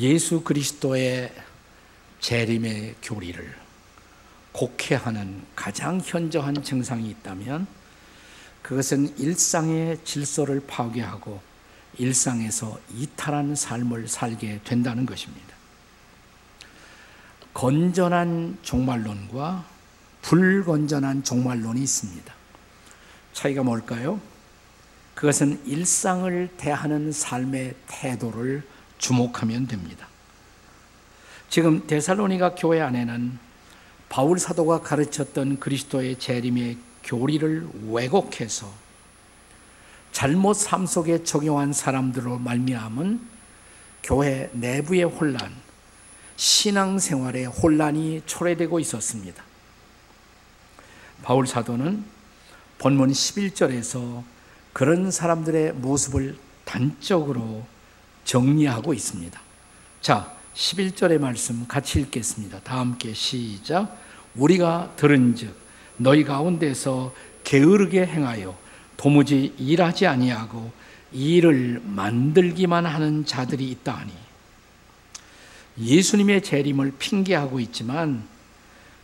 예수 0.00 0.40
그리스도의 0.40 1.30
재림의 2.20 2.96
교리를 3.02 3.54
곡해하는 4.52 5.42
가장 5.54 6.00
현저한 6.02 6.62
증상이 6.62 7.10
있다면 7.10 7.66
그것은 8.62 9.16
일상의 9.18 9.98
질서를 10.02 10.62
파괴하고 10.66 11.40
일상에서 11.98 12.78
이탈한 12.94 13.54
삶을 13.54 14.08
살게 14.08 14.60
된다는 14.64 15.04
것입니다. 15.04 15.54
건전한 17.52 18.56
종말론과 18.62 19.66
불건전한 20.22 21.24
종말론이 21.24 21.82
있습니다. 21.82 22.34
차이가 23.34 23.62
뭘까요? 23.62 24.18
그것은 25.14 25.60
일상을 25.66 26.48
대하는 26.56 27.12
삶의 27.12 27.74
태도를 27.86 28.62
주목하면 29.00 29.66
됩니다. 29.66 30.06
지금 31.48 31.86
데살로니가 31.86 32.54
교회 32.54 32.80
안에는 32.80 33.38
바울 34.08 34.38
사도가 34.38 34.82
가르쳤던 34.82 35.58
그리스도의 35.58 36.18
재림의 36.18 36.78
교리를 37.02 37.68
왜곡해서 37.90 38.72
잘못 40.12 40.54
삶 40.54 40.86
속에 40.86 41.24
적용한 41.24 41.72
사람들로 41.72 42.38
말미암은 42.38 43.28
교회 44.02 44.50
내부의 44.52 45.04
혼란, 45.04 45.52
신앙생활의 46.36 47.46
혼란이 47.46 48.22
초래되고 48.26 48.80
있었습니다. 48.80 49.42
바울 51.22 51.46
사도는 51.46 52.04
본문 52.78 53.10
11절에서 53.10 54.24
그런 54.72 55.10
사람들의 55.10 55.74
모습을 55.74 56.38
단적으로 56.64 57.66
정리하고 58.30 58.94
있습니다. 58.94 59.40
자, 60.00 60.32
11절의 60.54 61.18
말씀 61.18 61.66
같이 61.66 61.98
읽겠습니다. 62.00 62.60
다 62.60 62.78
함께 62.78 63.12
시작. 63.12 63.98
우리가 64.36 64.92
들은즉 64.94 65.52
너희 65.96 66.22
가운데서 66.22 67.12
게으르게 67.42 68.06
행하여 68.06 68.56
도무지 68.96 69.52
일하지 69.58 70.06
아니하고 70.06 70.70
일을 71.10 71.82
만들기만 71.84 72.86
하는 72.86 73.26
자들이 73.26 73.68
있다 73.68 73.94
하니 73.94 74.12
예수님의 75.80 76.42
재림을 76.42 76.92
핑계하고 77.00 77.58
있지만 77.58 78.22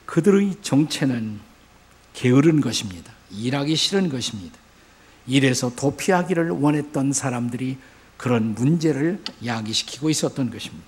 그들의 0.04 0.58
정체는 0.62 1.40
게으른 2.14 2.60
것입니다. 2.60 3.12
일하기 3.32 3.74
싫은 3.74 4.08
것입니다. 4.08 4.56
일에서 5.26 5.74
도피하기를 5.74 6.50
원했던 6.50 7.12
사람들이 7.12 7.76
그런 8.16 8.54
문제를 8.54 9.22
야기시키고 9.44 10.10
있었던 10.10 10.50
것입니다. 10.50 10.84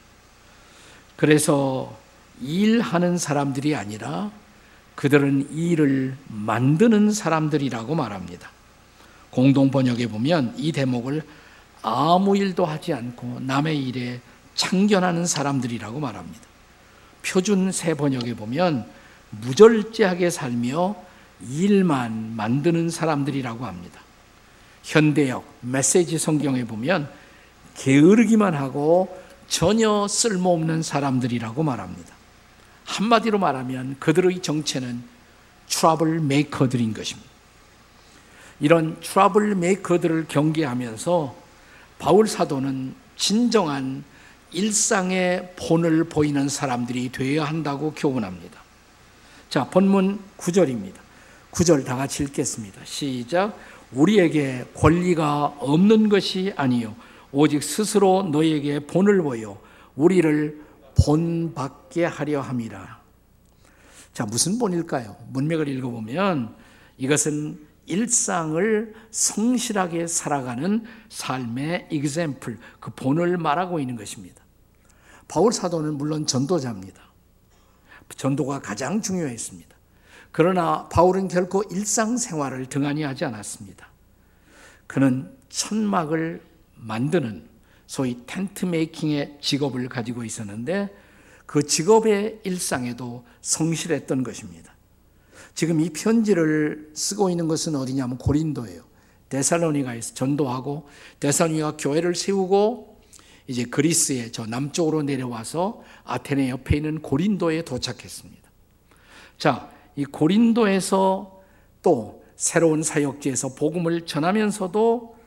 그래서 1.17 1.97
일하는 2.41 3.19
사람들이 3.19 3.75
아니라 3.75 4.31
그들은 4.95 5.53
일을 5.53 6.17
만드는 6.29 7.13
사람들이라고 7.13 7.95
말합니다. 7.95 8.51
공동 9.31 9.71
번역에 9.71 10.09
보면 10.09 10.55
이 10.57 10.73
대목을 10.73 11.23
아무 11.83 12.37
일도 12.37 12.65
하지 12.65 12.93
않고 12.93 13.41
남의 13.41 13.83
일에 13.85 14.21
참견하는 14.55 15.27
사람들이라고 15.27 16.01
말합니다. 16.01 16.41
표준 17.25 17.71
새 17.71 17.95
번역에 17.95 18.35
보면 18.35 18.89
무절제하게 19.31 20.31
살며 20.31 20.97
일만 21.41 22.35
만드는 22.35 22.91
사람들이라고 22.91 23.67
합니다. 23.67 24.01
현대역 24.83 25.45
메시지 25.61 26.19
성경에 26.19 26.65
보면 26.65 27.09
게으르기만 27.79 28.55
하고 28.55 29.09
전혀 29.49 30.07
쓸모없는 30.09 30.83
사람들이라고 30.83 31.63
말합니다. 31.63 32.15
한마디로 32.85 33.39
말하면 33.39 33.97
그들의 33.99 34.41
정체는 34.41 35.03
trouble 35.69 36.21
maker들인 36.21 36.93
것입니다. 36.93 37.29
이런 38.61 38.99
trouble 39.01 39.55
maker들을 39.55 40.27
경계하면서 40.29 41.37
바울 41.99 42.27
사도는 42.27 42.95
진정한 43.17 44.05
일상의 44.53 45.53
본을 45.57 46.05
보이는 46.05 46.49
사람들이 46.49 47.13
되어야 47.13 47.45
한다고 47.45 47.93
교훈합니다. 47.95 48.61
자, 49.51 49.65
본문 49.65 50.21
9절입니다. 50.39 50.95
9절 51.53 51.85
다 51.85 51.97
같이 51.97 52.23
읽겠습니다. 52.25 52.81
시작. 52.85 53.59
우리에게 53.93 54.67
권리가 54.75 55.57
없는 55.59 56.09
것이 56.09 56.53
아니요 56.57 56.95
오직 57.33 57.63
스스로 57.63 58.23
너에게 58.25 58.81
본을 58.81 59.23
보여 59.23 59.61
우리를 59.97 60.65
본받게 61.05 62.05
하려 62.05 62.41
함이라. 62.41 63.01
자, 64.13 64.27
무슨 64.27 64.59
본일까요? 64.59 65.17
문맥을 65.29 65.69
읽어보면 65.69 66.55
이것은 66.97 67.67
일상을 67.87 68.95
성실하게 69.11 70.07
살아가는 70.07 70.85
삶의 71.09 71.89
example, 71.91 72.59
그 72.81 72.91
본을 72.91 73.39
말하고 73.39 73.81
있는 73.81 73.97
것입니다. 73.97 74.43
바울 75.27 75.53
사도는 75.53 75.95
물론 75.95 76.27
전도자입니다. 76.27 77.01
전도가 78.17 78.61
가장 78.61 79.01
중요했습니다. 79.01 79.77
그러나 80.33 80.89
바울은 80.89 81.29
결코 81.29 81.63
일상생활을 81.71 82.67
등한히 82.67 83.03
하지 83.03 83.25
않았습니다. 83.25 83.89
그는 84.87 85.31
천막을 85.49 86.43
만드는 86.79 87.49
소위 87.87 88.19
텐트 88.27 88.67
메이킹의 88.67 89.39
직업을 89.41 89.89
가지고 89.89 90.25
있었는데 90.25 90.95
그 91.47 91.63
직업의 91.63 92.41
일상에도 92.45 93.25
성실했던 93.41 94.23
것입니다. 94.23 94.75
지금 95.55 95.81
이 95.81 95.91
편지를 95.91 96.91
쓰고 96.95 97.31
있는 97.31 97.49
것은 97.49 97.75
어디냐면 97.75 98.19
고린도예요. 98.19 98.83
데살로니가에서 99.31 100.15
전도하고 100.15 100.89
데살로니가 101.21 101.77
교회를 101.79 102.15
세우고 102.15 103.01
이제 103.47 103.65
그리스의 103.65 104.31
저 104.31 104.47
남쪽으로 104.47 105.03
내려와서 105.03 105.83
아테네 106.05 106.51
옆에 106.51 106.77
있는 106.77 107.01
고린도에 107.01 107.63
도착했습니다. 107.63 108.49
자, 109.39 109.71
이 109.97 110.05
고린도에서 110.05 111.41
또 111.83 112.23
새로운 112.37 112.83
사역지에서 112.83 113.55
복음을 113.55 114.07
전하면서도 114.07 115.18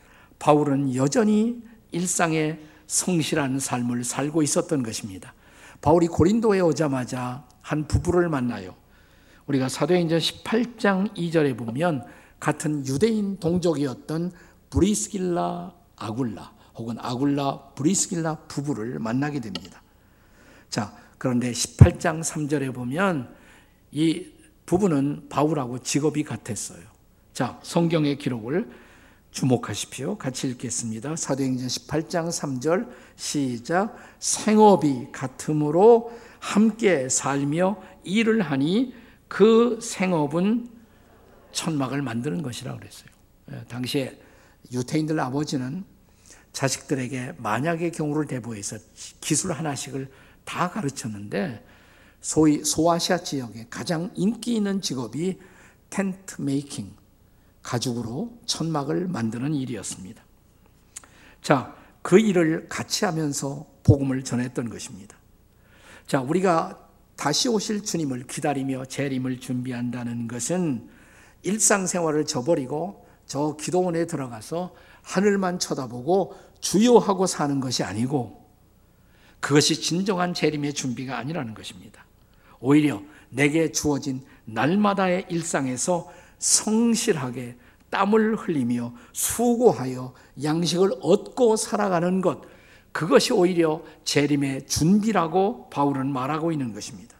바울은 0.41 0.96
여전히 0.96 1.62
일상의 1.91 2.59
성실한 2.88 3.59
삶을 3.59 4.03
살고 4.03 4.41
있었던 4.41 4.81
것입니다. 4.81 5.35
바울이 5.81 6.07
고린도에 6.07 6.62
오자마자 6.62 7.46
한 7.62 7.88
부부를 7.88 8.28
만나요. 8.28 8.74
우리가 9.46 9.69
사도행전 9.69 10.18
18장 10.18 11.16
2절에 11.16 11.56
보면 11.56 12.06
같은 12.40 12.84
유대인 12.88 13.38
동족이었던 13.40 14.31
브리스길라 14.72 15.75
아굴라 15.96 16.53
혹은 16.73 16.96
아굴라 16.97 17.73
브리스길라 17.75 18.38
부부를 18.47 18.97
만나게 18.97 19.41
됩니다. 19.41 19.84
자, 20.72 20.97
그런데 21.19 21.52
18장 21.52 22.22
3절에 22.22 22.73
보면 22.73 23.31
이 23.91 24.25
부부는 24.66 25.28
바울하고 25.29 25.79
직업이 25.79 26.23
같았어요. 26.23 26.81
자, 27.31 27.59
성경의 27.62 28.18
기록을 28.18 28.68
주목하십시오. 29.31 30.17
같이 30.17 30.47
읽겠습니다. 30.49 31.15
사도행전 31.15 31.67
18장 31.67 32.27
3절 32.29 32.89
시작 33.15 33.95
생업이 34.19 35.07
같으므로 35.11 36.11
함께 36.39 37.07
살며 37.07 37.81
일을 38.03 38.41
하니 38.41 38.93
그 39.27 39.79
생업은 39.81 40.69
천막을 41.53 42.01
만드는 42.01 42.41
것이라고 42.41 42.79
그랬어요. 42.79 43.09
예, 43.51 43.63
당시에 43.67 44.19
유태인들 44.71 45.19
아버지는 45.19 45.85
자식들에게 46.51 47.35
만약의 47.37 47.91
경우를 47.93 48.27
대보해서 48.27 48.77
기술 49.21 49.53
하나씩을 49.53 50.11
다 50.43 50.69
가르쳤는데 50.69 51.66
소위 52.19 52.63
소아시아 52.63 53.19
지역에 53.19 53.67
가장 53.69 54.11
인기 54.16 54.55
있는 54.55 54.81
직업이 54.81 55.39
텐트 55.89 56.41
메이킹, 56.41 56.93
가죽으로 57.63 58.40
천막을 58.46 59.08
만드는 59.08 59.53
일이었습니다. 59.53 60.23
자, 61.41 61.75
그 62.02 62.19
일을 62.19 62.67
같이 62.69 63.05
하면서 63.05 63.66
복음을 63.84 64.23
전했던 64.23 64.69
것입니다. 64.69 65.16
자, 66.08 66.22
우리가 66.22 66.78
다시 67.16 67.49
오실 67.49 67.84
주님을 67.84 68.25
기다리며 68.28 68.85
재림을 68.85 69.40
준비한다는 69.40 70.28
것은 70.28 70.90
일상생활을 71.43 72.25
저버리고 72.25 73.05
저 73.25 73.55
기도원에 73.59 74.05
들어가서 74.08 74.73
하늘만 75.03 75.59
쳐다보고 75.59 76.35
주요하고 76.59 77.28
사는 77.28 77.59
것이 77.59 77.84
아니고 77.84 78.41
그것이 79.40 79.81
진정한 79.81 80.34
재림의 80.34 80.73
준비가 80.73 81.17
아니라는 81.17 81.53
것입니다. 81.53 82.05
오히려 82.59 83.02
내게 83.29 83.72
주어진 83.72 84.23
날마다의 84.46 85.25
일상에서 85.29 86.11
성실하게 86.41 87.55
땀을 87.90 88.35
흘리며 88.35 88.93
수고하여 89.14 90.14
양식을 90.43 90.91
얻고 91.02 91.55
살아가는 91.55 92.20
것, 92.22 92.41
그것이 92.91 93.32
오히려 93.32 93.82
재림의 94.03 94.67
준비라고 94.67 95.70
바울은 95.70 96.11
말하고 96.11 96.52
있는 96.52 96.73
것입니다. 96.73 97.16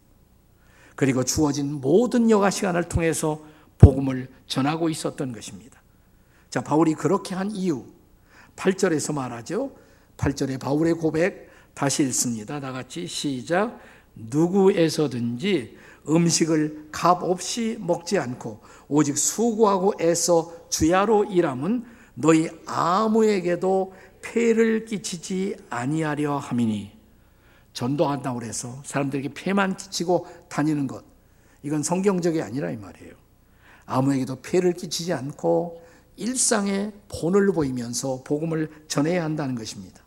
그리고 0.96 1.24
주어진 1.24 1.80
모든 1.80 2.30
여가 2.30 2.50
시간을 2.50 2.90
통해서 2.90 3.42
복음을 3.78 4.30
전하고 4.48 4.90
있었던 4.90 5.32
것입니다. 5.32 5.82
자, 6.50 6.62
바울이 6.62 6.94
그렇게 6.94 7.36
한 7.36 7.52
이유 7.52 7.86
8절에서 8.56 9.14
말하죠. 9.14 9.72
8절에 10.18 10.60
바울의 10.60 10.96
고백 10.96 11.50
다시 11.74 12.04
읽습니다. 12.04 12.60
다 12.60 12.72
같이 12.72 13.08
시작. 13.08 13.80
누구에서든지 14.16 15.78
음식을 16.08 16.90
값 16.92 17.24
없이 17.24 17.78
먹지 17.80 18.18
않고 18.18 18.62
오직 18.88 19.18
수고하고 19.18 19.94
애써 20.02 20.54
주야로 20.70 21.26
일함은 21.26 21.86
너희 22.14 22.50
아무에게도 22.66 23.94
폐를 24.22 24.86
끼치지 24.86 25.58
아니하려 25.70 26.38
함이니 26.38 26.92
전도한다고 27.74 28.40
그래서 28.40 28.82
사람들에게 28.86 29.34
폐만 29.34 29.78
끼치고 29.78 30.28
다니는 30.50 30.88
것 30.88 31.04
이건 31.64 31.84
성경적이 31.84 32.42
아니라 32.42 32.72
이 32.72 32.78
말이에요. 32.78 33.14
아무에게도 33.86 34.42
폐를 34.42 34.74
끼치지 34.74 35.14
않고 35.14 35.82
일상의 36.18 36.92
본을 37.10 37.52
보이면서 37.52 38.22
복음을 38.24 38.70
전해야 38.88 39.24
한다는 39.24 39.56
것입니다. 39.56 40.02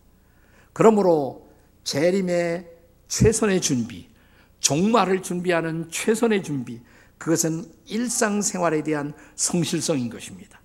그러므로 0.73 1.47
재림의 1.85 2.71
최선의 3.09 3.61
준비, 3.61 4.09
종말을 4.65 5.23
준비하는 5.23 5.91
최선의 5.91 6.43
준비, 6.43 6.81
그것은 7.19 7.71
일상생활에 7.85 8.83
대한 8.83 9.13
성실성인 9.37 10.09
것입니다. 10.09 10.59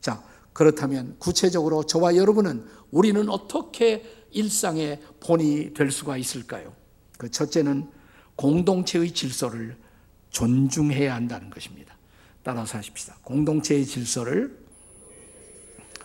자, 0.00 0.22
그렇다면 0.54 1.16
구체적으로 1.18 1.84
저와 1.84 2.16
여러분은 2.16 2.66
우리는 2.90 3.28
어떻게 3.28 4.26
일상의 4.30 5.02
본이 5.20 5.74
될 5.74 5.90
수가 5.90 6.16
있을까요? 6.16 6.74
그 7.18 7.30
첫째는 7.30 7.90
공동체의 8.36 9.12
질서를 9.12 9.76
존중해야 10.30 11.14
한다는 11.14 11.50
것입니다. 11.50 11.94
따라서 12.42 12.78
하십시다. 12.78 13.18
공동체의 13.22 13.84
질서를 13.84 14.58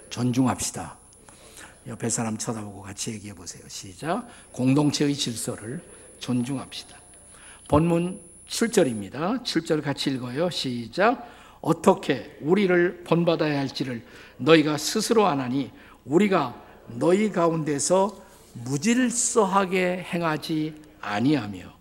존중합시다. 0.10 0.98
옆에 1.88 2.10
사람 2.10 2.38
쳐다보고 2.38 2.82
같이 2.82 3.12
얘기해 3.12 3.34
보세요. 3.34 3.64
시작. 3.70 4.28
공동체의 4.52 5.16
질서를 5.16 5.82
존중합시다. 6.20 7.07
본문 7.68 8.22
7절입니다. 8.48 9.44
7절 9.44 9.84
같이 9.84 10.10
읽어요. 10.12 10.50
시작. 10.50 11.36
어떻게 11.62 12.38
우리를 12.42 13.04
본받아야 13.04 13.60
할지를 13.60 14.06
너희가 14.38 14.78
스스로 14.78 15.26
아나니 15.26 15.72
우리가 16.06 16.62
너희 16.88 17.32
가운데서 17.32 18.24
무질서하게 18.54 20.06
행하지 20.14 20.82
아니하며 21.02 21.78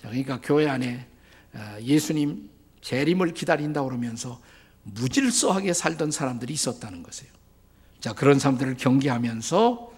그러니까 0.00 0.40
교회 0.42 0.68
안에 0.68 1.06
어, 1.54 1.76
예수님 1.80 2.50
재림을 2.80 3.34
기다린다 3.34 3.82
그러면서 3.82 4.40
무질서하게 4.82 5.72
살던 5.72 6.10
사람들이 6.10 6.52
있었다는 6.52 7.02
것이에요. 7.02 7.32
자, 8.00 8.12
그런 8.12 8.38
사람들을 8.38 8.76
경계하면서 8.76 9.92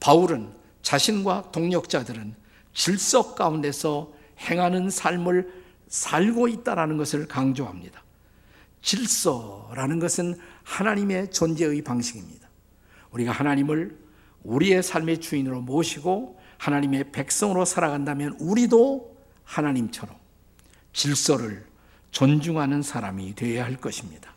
바울은 0.00 0.50
자신과 0.82 1.52
동력자들은 1.52 2.34
질서 2.72 3.34
가운데서 3.34 4.12
행하는 4.38 4.90
삶을 4.90 5.62
살고 5.88 6.48
있다라는 6.48 6.96
것을 6.96 7.28
강조합니다. 7.28 8.02
질서라는 8.80 9.98
것은 10.00 10.38
하나님의 10.64 11.30
존재의 11.30 11.82
방식입니다. 11.82 12.48
우리가 13.10 13.32
하나님을 13.32 13.98
우리의 14.42 14.82
삶의 14.82 15.20
주인으로 15.20 15.60
모시고 15.60 16.40
하나님의 16.58 17.12
백성으로 17.12 17.64
살아간다면 17.64 18.36
우리도 18.40 19.16
하나님처럼 19.44 20.16
질서를 20.92 21.66
존중하는 22.10 22.82
사람이 22.82 23.34
되어야 23.34 23.64
할 23.64 23.76
것입니다. 23.76 24.32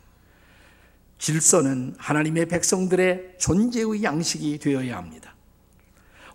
질서는 1.18 1.94
하나님의 1.98 2.46
백성들의 2.46 3.36
존재의 3.38 4.02
양식이 4.02 4.58
되어야 4.58 4.96
합니다. 4.96 5.35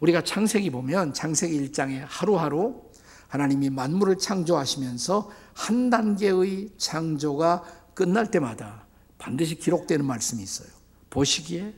우리가 0.02 0.24
창세기 0.24 0.72
보면 0.72 1.14
창세기 1.14 1.70
1장에 1.70 2.04
하루하루 2.08 2.82
하나님이 3.28 3.70
만물을 3.70 4.18
창조하시면서 4.18 5.32
한 5.54 5.90
단계의 5.90 6.72
창조가 6.78 7.64
끝날 7.94 8.30
때마다 8.30 8.86
반드시 9.18 9.56
기록되는 9.56 10.04
말씀이 10.04 10.42
있어요. 10.44 10.68
보시기에 11.10 11.74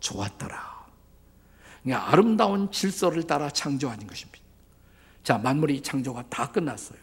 좋았더라. 0.00 0.86
그러니까 1.82 2.10
아름다운 2.10 2.70
질서를 2.72 3.26
따라 3.26 3.50
창조하는 3.50 4.06
것입니다. 4.06 4.40
자, 5.22 5.38
만물이 5.38 5.82
창조가 5.82 6.24
다 6.28 6.50
끝났어요. 6.50 6.98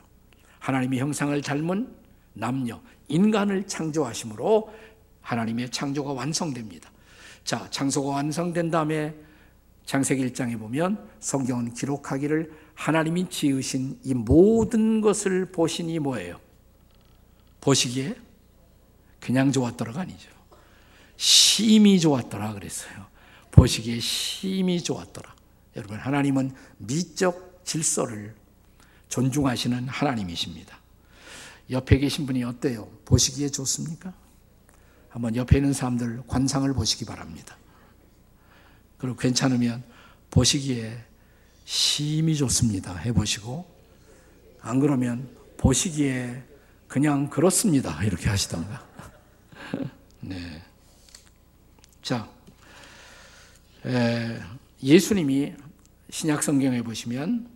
하나님의 0.59 0.99
형상을 0.99 1.39
닮은 1.41 1.95
남녀, 2.33 2.81
인간을 3.07 3.67
창조하심으로 3.67 4.73
하나님의 5.21 5.69
창조가 5.69 6.13
완성됩니다. 6.13 6.89
자, 7.43 7.67
창조가 7.69 8.09
완성된 8.09 8.71
다음에 8.71 9.15
창세기 9.85 10.25
1장에 10.29 10.57
보면 10.57 11.09
성경은 11.19 11.73
기록하기를 11.73 12.51
하나님이 12.75 13.29
지으신 13.29 13.99
이 14.03 14.13
모든 14.13 15.01
것을 15.01 15.51
보시니 15.51 15.99
뭐예요? 15.99 16.39
보시기에 17.59 18.15
그냥 19.19 19.51
좋았더라가 19.51 20.01
아니죠. 20.01 20.29
심히 21.17 21.99
좋았더라 21.99 22.53
그랬어요. 22.53 23.05
보시기에 23.51 23.99
심히 23.99 24.81
좋았더라. 24.81 25.35
여러분, 25.75 25.99
하나님은 25.99 26.53
미적 26.77 27.61
질서를 27.63 28.33
존중하시는 29.09 29.87
하나님이십니다. 29.87 30.79
옆에 31.69 31.99
계신 31.99 32.25
분이 32.25 32.43
어때요? 32.43 32.89
보시기에 33.05 33.49
좋습니까? 33.49 34.13
한번 35.09 35.35
옆에 35.35 35.57
있는 35.57 35.73
사람들 35.73 36.23
관상을 36.27 36.73
보시기 36.73 37.05
바랍니다. 37.05 37.57
그리고 39.01 39.17
괜찮으면 39.17 39.83
보시기에 40.29 40.95
심히 41.65 42.35
좋습니다. 42.35 42.95
해보시고, 42.95 43.65
안 44.61 44.79
그러면 44.79 45.27
보시기에 45.57 46.43
그냥 46.87 47.27
그렇습니다. 47.27 48.03
이렇게 48.03 48.29
하시던가. 48.29 48.85
네. 50.21 50.61
자, 52.03 52.29
에, 53.87 54.39
예수님이 54.83 55.55
신약 56.11 56.43
성경에 56.43 56.83
보시면 56.83 57.49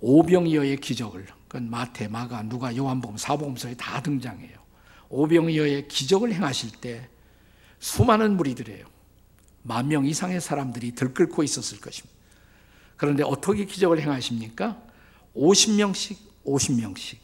오병이어의 0.00 0.78
기적을, 0.78 1.26
그건 1.46 1.70
마태, 1.70 2.08
마가, 2.08 2.42
누가, 2.42 2.76
요한복음, 2.76 3.16
사복음서에 3.16 3.76
다 3.76 4.02
등장해요. 4.02 4.58
오병이어의 5.08 5.86
기적을 5.86 6.32
행하실 6.32 6.80
때 6.80 7.08
수많은 7.78 8.36
무리들이에요. 8.36 8.93
만 9.64 9.88
명 9.88 10.06
이상의 10.06 10.40
사람들이 10.40 10.92
들끓고 10.94 11.42
있었을 11.42 11.80
것입니다. 11.80 12.14
그런데 12.96 13.22
어떻게 13.24 13.64
기적을 13.64 14.00
행하십니까? 14.00 14.80
50명씩, 15.34 16.16
50명씩 16.46 17.16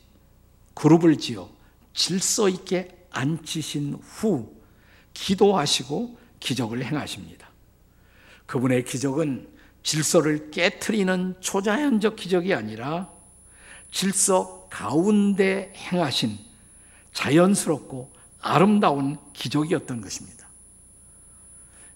그룹을 0.74 1.18
지어 1.18 1.50
질서 1.92 2.48
있게 2.48 3.06
앉히신 3.10 4.00
후 4.02 4.54
기도하시고 5.12 6.18
기적을 6.40 6.84
행하십니다. 6.84 7.48
그분의 8.46 8.84
기적은 8.84 9.48
질서를 9.82 10.50
깨뜨리는 10.50 11.36
초자연적 11.40 12.16
기적이 12.16 12.54
아니라 12.54 13.10
질서 13.90 14.66
가운데 14.70 15.72
행하신 15.76 16.38
자연스럽고 17.12 18.12
아름다운 18.40 19.18
기적이었던 19.34 20.00
것입니다. 20.00 20.39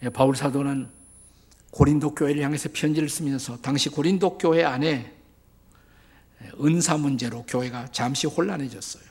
예, 0.05 0.11
바울 0.11 0.37
사도는 0.37 0.89
고린도 1.71 2.15
교회를 2.15 2.43
향해서 2.43 2.69
편지를 2.73 3.09
쓰면서 3.09 3.57
당시 3.61 3.89
고린도 3.89 4.39
교회 4.39 4.63
안에 4.63 5.13
은사 6.63 6.99
문제로 6.99 7.43
교회가 7.47 7.89
잠시 7.91 8.27
혼란해졌어요. 8.27 9.03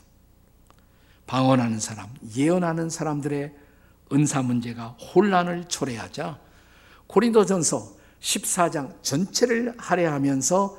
방언하는 1.26 1.80
사람, 1.80 2.10
예언하는 2.36 2.90
사람들의 2.90 3.54
은사 4.12 4.44
문제가 4.44 4.90
혼란을 4.90 5.66
초래하자 5.68 6.40
고린도전서 7.08 7.96
14장 8.22 9.02
전체를 9.02 9.74
할애하면서 9.78 10.78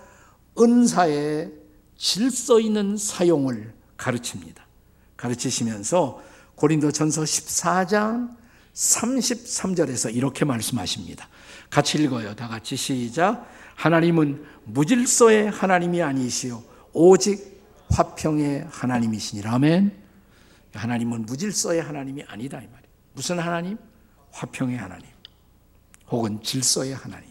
은사의 0.61 1.53
질서 1.97 2.61
있는 2.61 2.97
사용을 2.97 3.75
가르칩니다. 3.97 4.65
가르치시면서 5.17 6.23
고린도전서 6.55 7.23
14장 7.23 8.44
33절에서 8.75 10.15
이렇게 10.15 10.45
말씀하십니다. 10.45 11.29
같이 11.71 12.03
읽어요. 12.03 12.35
다 12.35 12.49
같이 12.49 12.77
시작. 12.77 13.49
하나님은 13.77 14.45
무질서의 14.65 15.51
하나님이 15.51 16.03
아니시요 16.03 16.63
오직 16.93 17.63
화평의 17.91 18.67
하나님이시니라. 18.71 19.55
아멘. 19.55 20.05
하나님은 20.75 21.27
무질서의 21.27 21.83
하나님이 21.83 22.25
아니다 22.27 22.59
이 22.59 22.67
말이에요. 22.67 22.95
무슨 23.13 23.39
하나님? 23.39 23.79
화평의 24.33 24.77
하나님. 24.77 25.07
혹은 26.11 26.43
질서의 26.43 26.95
하나님. 26.95 27.29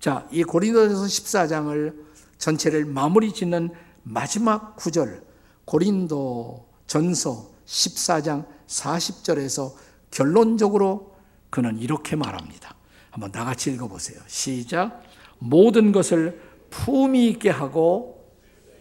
자, 0.00 0.26
이 0.32 0.42
고린도전서 0.42 1.04
14장을 1.06 1.94
전체를 2.38 2.84
마무리 2.84 3.32
짓는 3.32 3.70
마지막 4.02 4.74
구절 4.74 5.24
고린도 5.64 6.68
전서 6.88 7.52
14장 7.66 8.46
40절에서 8.66 9.74
결론적으로 10.12 11.16
그는 11.50 11.78
이렇게 11.78 12.14
말합니다. 12.14 12.76
한번 13.10 13.32
다 13.32 13.44
같이 13.44 13.72
읽어보세요. 13.72 14.20
시작. 14.28 15.02
모든 15.38 15.90
것을 15.90 16.40
품위 16.70 17.28
있게 17.30 17.50
하고 17.50 18.32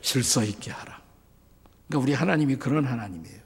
질서 0.01 0.43
있게 0.43 0.71
하라. 0.71 1.01
그러니까 1.87 2.03
우리 2.03 2.13
하나님이 2.13 2.57
그런 2.57 2.85
하나님이에요. 2.85 3.41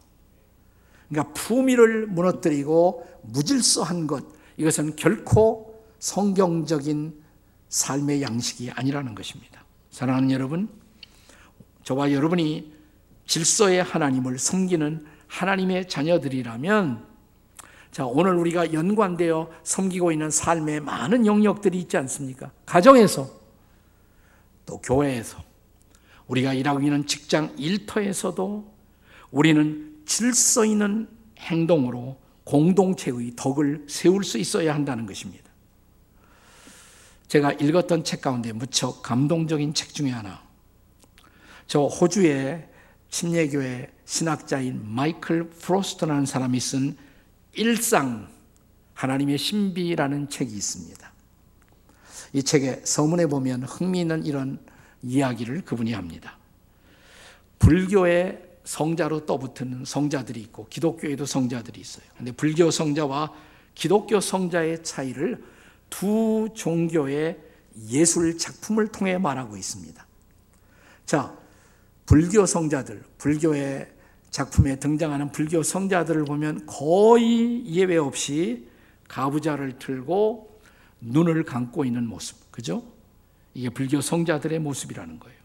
그러니까 1.10 1.34
품위를 1.34 2.08
무너뜨리고 2.08 3.08
무질서한 3.24 4.08
것, 4.08 4.26
이것은 4.58 4.96
결코 4.96 5.84
성경적인 6.00 7.24
삶의 7.70 8.22
양식이 8.22 8.72
아니라는 8.72 9.16
것입니다. 9.16 9.64
사랑하는 9.90 10.32
여러분, 10.32 10.70
저와 11.84 12.12
여러분이 12.12 12.74
질서의 13.26 13.84
하나님을 13.84 14.38
섬기는 14.40 15.06
하나님의 15.28 15.88
자녀들이라면 15.88 17.15
자, 17.96 18.06
오늘 18.06 18.36
우리가 18.36 18.74
연관되어 18.74 19.50
섬기고 19.64 20.12
있는 20.12 20.30
삶의 20.30 20.82
많은 20.82 21.26
영역들이 21.26 21.80
있지 21.80 21.96
않습니까? 21.96 22.52
가정에서 22.66 23.30
또 24.66 24.82
교회에서 24.82 25.42
우리가 26.28 26.54
일하고 26.54 26.82
있는 26.82 27.08
직장 27.08 27.56
일터에서도 27.58 28.70
우리는 29.32 29.96
질서 30.06 30.66
있는 30.66 31.08
행동으로 31.40 32.20
공동체의 32.44 33.32
덕을 33.38 33.86
세울 33.88 34.26
수 34.26 34.40
있어야 34.40 34.76
한다는 34.76 35.06
것입니다. 35.06 35.50
제가 37.30 37.54
읽었던 37.54 38.04
책 38.04 38.20
가운데 38.20 38.52
무척 38.52 39.04
감동적인 39.04 39.74
책 39.74 39.94
중에 39.94 40.10
하나. 40.10 40.44
저 41.66 41.84
호주의 41.84 42.68
침례교회 43.10 43.90
신학자인 44.04 44.82
마이클 44.86 45.50
프로스터라는 45.50 46.26
사람이 46.26 46.60
쓴 46.60 47.05
일상 47.56 48.30
하나님의 48.94 49.38
신비라는 49.38 50.30
책이 50.30 50.56
있습니다. 50.56 51.12
이 52.34 52.44
책의 52.44 52.82
서문에 52.84 53.28
보면 53.28 53.64
흥미있는 53.64 54.26
이런 54.26 54.60
이야기를 55.02 55.62
그분이 55.62 55.94
합니다. 55.94 56.38
불교의 57.60 58.42
성자로 58.64 59.26
떠붙는 59.26 59.86
성자들이 59.86 60.42
있고 60.42 60.68
기독교에도 60.70 61.26
성자들이 61.26 61.80
있어요. 61.80 62.06
근데 62.18 62.32
불교 62.32 62.72
성자와 62.72 63.32
기독교 63.74 64.20
성자의 64.20 64.84
차이를 64.84 65.44
두 65.90 66.50
종교의 66.56 67.38
예술 67.90 68.38
작품을 68.38 68.88
통해 68.88 69.18
말하고 69.18 69.56
있습니다. 69.58 70.06
자, 71.06 71.38
불교 72.06 72.46
성자들, 72.46 73.04
불교의 73.18 73.95
작품에 74.36 74.76
등장하는 74.76 75.32
불교 75.32 75.64
성자들을 75.64 76.26
보면 76.26 76.66
거의 76.66 77.66
예외 77.68 77.96
없이 77.96 78.68
가부좌를 79.08 79.80
들고 79.80 80.60
눈을 81.00 81.46
감고 81.46 81.86
있는 81.86 82.06
모습. 82.06 82.52
그죠? 82.52 82.84
이게 83.54 83.70
불교 83.70 84.02
성자들의 84.02 84.60
모습이라는 84.60 85.20
거예요. 85.20 85.38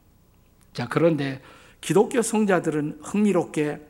자, 0.73 0.89
그런데 0.89 1.41
기독교 1.81 2.21
성자들은 2.21 2.99
흥미롭게 3.05 3.81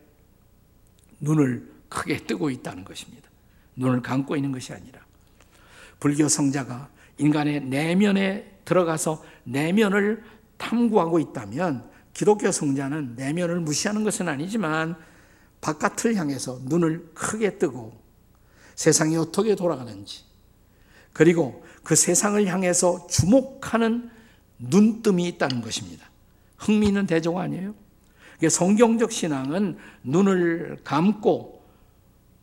눈을 1.21 1.67
크게 1.89 2.19
뜨고 2.27 2.51
있다는 2.51 2.85
것입니다. 2.85 3.31
눈을 3.77 4.03
감고 4.03 4.37
있는 4.37 4.53
것이 4.53 4.75
아니라 4.75 5.01
불교 5.99 6.29
성자가 6.29 6.91
인간의 7.17 7.63
내면에 7.63 8.59
들어가서 8.67 9.25
내면을 9.45 10.23
탐구하고 10.59 11.21
있다면 11.21 11.90
기독교 12.21 12.53
성자는 12.53 13.15
내면을 13.17 13.61
무시하는 13.61 14.05
것은 14.05 14.29
아니지만 14.29 14.95
바깥을 15.63 16.17
향해서 16.17 16.61
눈을 16.65 17.13
크게 17.15 17.57
뜨고 17.57 17.99
세상이 18.75 19.17
어떻게 19.17 19.55
돌아가는지 19.55 20.25
그리고 21.15 21.65
그 21.83 21.97
세상을 21.97 22.47
향해서 22.47 23.07
주목하는 23.07 24.11
눈뜸이 24.59 25.29
있다는 25.29 25.63
것입니다. 25.63 26.11
흥미있는 26.59 27.07
대종 27.07 27.39
아니에요? 27.39 27.75
성경적 28.51 29.13
신앙은 29.13 29.79
눈을 30.03 30.81
감고 30.85 31.65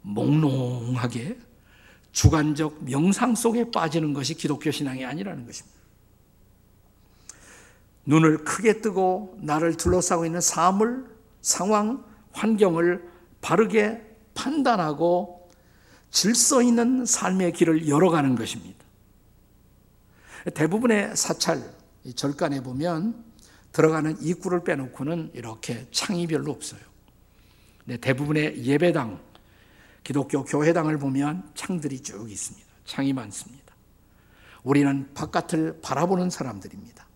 몽롱하게 0.01 1.37
주관적 2.13 2.83
명상 2.83 3.35
속에 3.35 3.69
빠지는 3.69 4.13
것이 4.13 4.33
기독교 4.33 4.71
신앙이 4.71 5.05
아니라는 5.05 5.45
것입니다. 5.45 5.76
눈을 8.07 8.45
크게 8.45 8.79
뜨고 8.79 9.37
나를 9.41 9.75
둘러싸고 9.75 10.25
있는 10.25 10.39
사물, 10.39 11.05
상황, 11.41 12.05
환경을 12.31 13.05
바르게 13.41 14.01
판단하고 14.33 15.51
질서 16.09 16.61
있는 16.61 17.05
삶의 17.05 17.51
길을 17.51 17.89
열어가는 17.89 18.35
것입니다. 18.35 18.77
대부분의 20.53 21.17
사찰, 21.17 21.61
절간에 22.15 22.63
보면 22.63 23.25
들어가는 23.73 24.21
입구를 24.21 24.63
빼놓고는 24.63 25.31
이렇게 25.33 25.85
창이 25.91 26.27
별로 26.27 26.53
없어요. 26.53 26.79
대부분의 27.99 28.63
예배당, 28.63 29.19
기독교 30.05 30.45
교회당을 30.45 30.97
보면 30.97 31.51
창들이 31.55 31.99
쭉 31.99 32.31
있습니다. 32.31 32.65
창이 32.85 33.11
많습니다. 33.11 33.75
우리는 34.63 35.13
바깥을 35.13 35.81
바라보는 35.81 36.29
사람들입니다. 36.29 37.06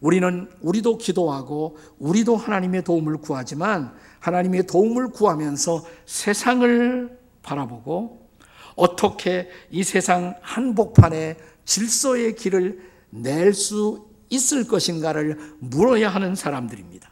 우리는 0.00 0.50
우리도 0.60 0.98
기도하고 0.98 1.76
우리도 1.98 2.36
하나님의 2.36 2.84
도움을 2.84 3.18
구하지만 3.18 3.94
하나님의 4.20 4.66
도움을 4.66 5.08
구하면서 5.08 5.84
세상을 6.06 7.18
바라보고 7.42 8.28
어떻게 8.76 9.48
이 9.70 9.82
세상 9.82 10.34
한복판에 10.40 11.36
질서의 11.64 12.36
길을 12.36 12.80
낼 13.10 13.52
수 13.52 14.06
있을 14.30 14.68
것인가를 14.68 15.56
물어야 15.58 16.10
하는 16.10 16.34
사람들입니다. 16.34 17.10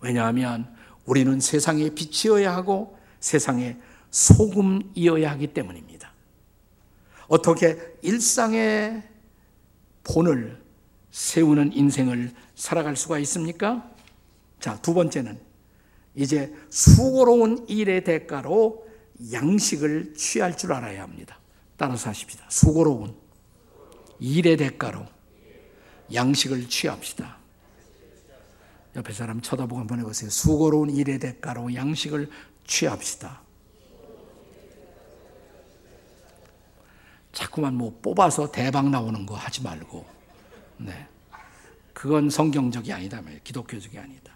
왜냐하면 0.00 0.72
우리는 1.06 1.40
세상의 1.40 1.94
빛이어야 1.94 2.54
하고 2.54 2.98
세상의 3.20 3.78
소금이어야 4.10 5.30
하기 5.32 5.48
때문입니다. 5.48 6.12
어떻게 7.28 7.78
일상의 8.02 9.02
본을 10.04 10.61
세우는 11.12 11.74
인생을 11.74 12.32
살아갈 12.54 12.96
수가 12.96 13.18
있습니까? 13.20 13.88
자, 14.58 14.80
두 14.80 14.94
번째는 14.94 15.38
이제 16.14 16.52
수고로운 16.70 17.66
일의 17.68 18.02
대가로 18.02 18.86
양식을 19.32 20.14
취할 20.14 20.56
줄 20.56 20.72
알아야 20.72 21.02
합니다. 21.02 21.38
따라서 21.76 22.08
하십시다. 22.08 22.46
수고로운 22.48 23.14
일의 24.18 24.56
대가로 24.56 25.06
양식을 26.12 26.68
취합시다. 26.68 27.38
옆에 28.96 29.12
사람 29.12 29.40
쳐다보고 29.40 29.80
한번 29.80 30.00
해보세요. 30.00 30.30
수고로운 30.30 30.90
일의 30.90 31.18
대가로 31.18 31.74
양식을 31.74 32.30
취합시다. 32.66 33.42
자꾸만 37.32 37.74
뭐 37.74 37.98
뽑아서 38.02 38.50
대박 38.50 38.90
나오는 38.90 39.24
거 39.24 39.34
하지 39.34 39.62
말고 39.62 40.21
네. 40.78 41.06
그건 41.92 42.30
성경적이 42.30 42.92
아니다. 42.92 43.22
기독교적이 43.44 43.98
아니다. 43.98 44.34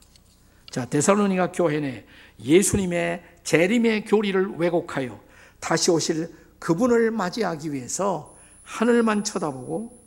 자, 0.70 0.84
데살로니가 0.84 1.52
교회 1.52 1.80
내 1.80 2.04
예수님의 2.40 3.22
재림의 3.44 4.04
교리를 4.04 4.56
왜곡하여 4.56 5.18
다시 5.58 5.90
오실 5.90 6.32
그분을 6.58 7.10
맞이하기 7.10 7.72
위해서 7.72 8.36
하늘만 8.62 9.24
쳐다보고 9.24 9.98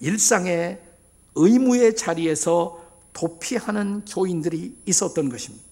일상의 0.00 0.80
의무의 1.34 1.96
자리에서 1.96 2.82
도피하는 3.12 4.04
교인들이 4.04 4.76
있었던 4.86 5.28
것입니다. 5.28 5.64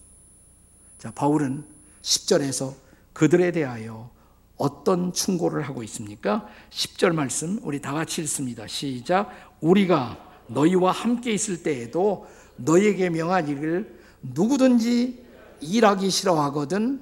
자, 0.98 1.10
바울은 1.10 1.64
10절에서 2.02 2.74
그들에 3.12 3.52
대하여 3.52 4.10
어떤 4.56 5.12
충고를 5.12 5.62
하고 5.62 5.82
있습니까? 5.84 6.46
10절 6.70 7.14
말씀 7.14 7.58
우리 7.62 7.80
다 7.80 7.92
같이 7.92 8.20
읽습니다. 8.22 8.66
시작. 8.66 9.49
우리가 9.60 10.18
너희와 10.48 10.92
함께 10.92 11.32
있을 11.32 11.62
때에도 11.62 12.26
너희에게 12.56 13.10
명한 13.10 13.48
일을 13.48 14.00
누구든지 14.22 15.24
일하기 15.60 16.10
싫어하거든 16.10 17.00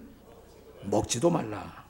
먹지도 0.85 1.31
말라. 1.31 1.87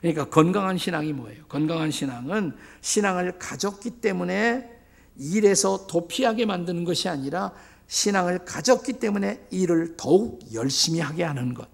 그러니까 0.00 0.28
건강한 0.28 0.78
신앙이 0.78 1.12
뭐예요? 1.12 1.44
건강한 1.46 1.90
신앙은 1.90 2.56
신앙을 2.80 3.38
가졌기 3.38 4.00
때문에 4.00 4.68
일에서 5.16 5.86
도피하게 5.86 6.46
만드는 6.46 6.84
것이 6.84 7.08
아니라 7.08 7.52
신앙을 7.86 8.44
가졌기 8.44 8.94
때문에 8.94 9.46
일을 9.50 9.96
더욱 9.96 10.40
열심히 10.52 11.00
하게 11.00 11.22
하는 11.22 11.54
것. 11.54 11.68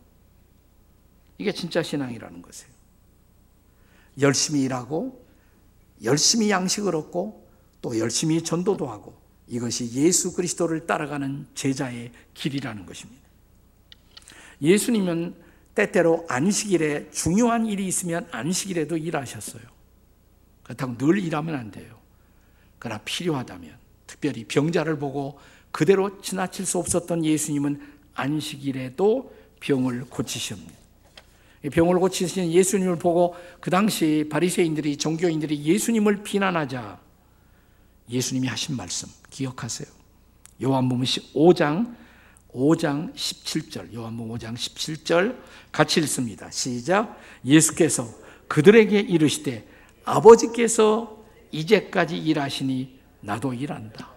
이게 1.38 1.52
진짜 1.52 1.82
신앙이라는 1.82 2.42
것이에요. 2.42 2.72
열심히 4.20 4.62
일하고 4.62 5.24
열심히 6.04 6.50
양식을 6.50 6.94
얻고 6.94 7.48
또 7.82 7.98
열심히 7.98 8.42
전도도 8.42 8.86
하고 8.88 9.18
이것이 9.46 9.90
예수 9.92 10.34
그리스도를 10.34 10.86
따라가는 10.86 11.46
제자의 11.54 12.12
길이라는 12.34 12.86
것입니다. 12.86 13.22
예수님은 14.60 15.34
때때로 15.74 16.26
안식일에 16.28 17.10
중요한 17.10 17.66
일이 17.66 17.86
있으면 17.86 18.26
안식일에도 18.30 18.96
일하셨어요. 18.96 19.62
그렇다고 20.64 20.98
늘 20.98 21.18
일하면 21.18 21.54
안 21.54 21.70
돼요. 21.70 21.96
그러나 22.78 23.00
필요하다면 23.04 23.76
특별히 24.06 24.44
병자를 24.44 24.98
보고 24.98 25.38
그대로 25.70 26.20
지나칠 26.20 26.66
수 26.66 26.78
없었던 26.78 27.24
예수님은 27.24 27.80
안식일에도 28.14 29.34
병을 29.60 30.06
고치십니다. 30.06 30.77
병을 31.62 31.98
고치신 31.98 32.52
예수님을 32.52 32.98
보고 32.98 33.34
그 33.60 33.70
당시 33.70 34.26
바리새인들이 34.30 34.96
종교인들이 34.96 35.64
예수님을 35.64 36.22
비난하자 36.22 37.00
예수님이 38.10 38.46
하신 38.48 38.76
말씀 38.76 39.08
기억하세요. 39.30 39.88
요한복음 40.62 41.04
5장 41.04 41.94
5장 42.52 43.14
17절 43.14 43.92
요한복음 43.92 44.36
5장 44.36 44.54
17절 44.54 45.36
같이 45.72 46.00
읽습니다. 46.00 46.50
시작. 46.50 47.18
예수께서 47.44 48.08
그들에게 48.48 48.98
이르시되 48.98 49.66
아버지께서 50.04 51.24
이제까지 51.50 52.16
일하시니 52.16 52.98
나도 53.20 53.52
일한다. 53.52 54.10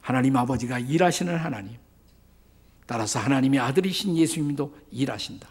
하나님 0.00 0.36
아버지가 0.36 0.78
일하시는 0.78 1.36
하나님. 1.36 1.76
따라서 2.86 3.18
하나님의 3.18 3.60
아들이신 3.60 4.16
예수님도 4.16 4.76
일하신다. 4.90 5.48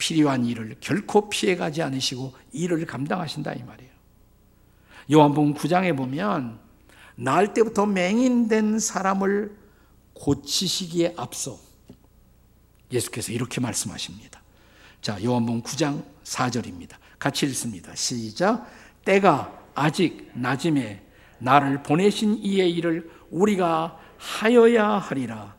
필요한 0.00 0.46
일을 0.46 0.76
결코 0.80 1.28
피해가지 1.28 1.82
않으시고 1.82 2.32
일을 2.52 2.84
감당하신다 2.86 3.52
이 3.52 3.62
말이에요. 3.62 3.90
요한복음 5.12 5.54
9장에 5.54 5.96
보면 5.96 6.58
날 7.16 7.52
때부터 7.52 7.84
맹인된 7.86 8.78
사람을 8.78 9.56
고치시기에 10.14 11.14
앞서 11.16 11.58
예수께서 12.90 13.30
이렇게 13.32 13.60
말씀하십니다. 13.60 14.42
자, 15.02 15.22
요한복음 15.22 15.62
9장 15.62 16.02
4절입니다. 16.24 16.96
같이 17.18 17.46
읽습니다. 17.46 17.94
시작. 17.94 18.66
때가 19.04 19.62
아직 19.74 20.30
낮음에 20.34 21.04
나를 21.38 21.82
보내신 21.82 22.38
이의 22.38 22.72
일을 22.72 23.10
우리가 23.30 23.98
하여야 24.16 24.88
하리라. 24.88 25.54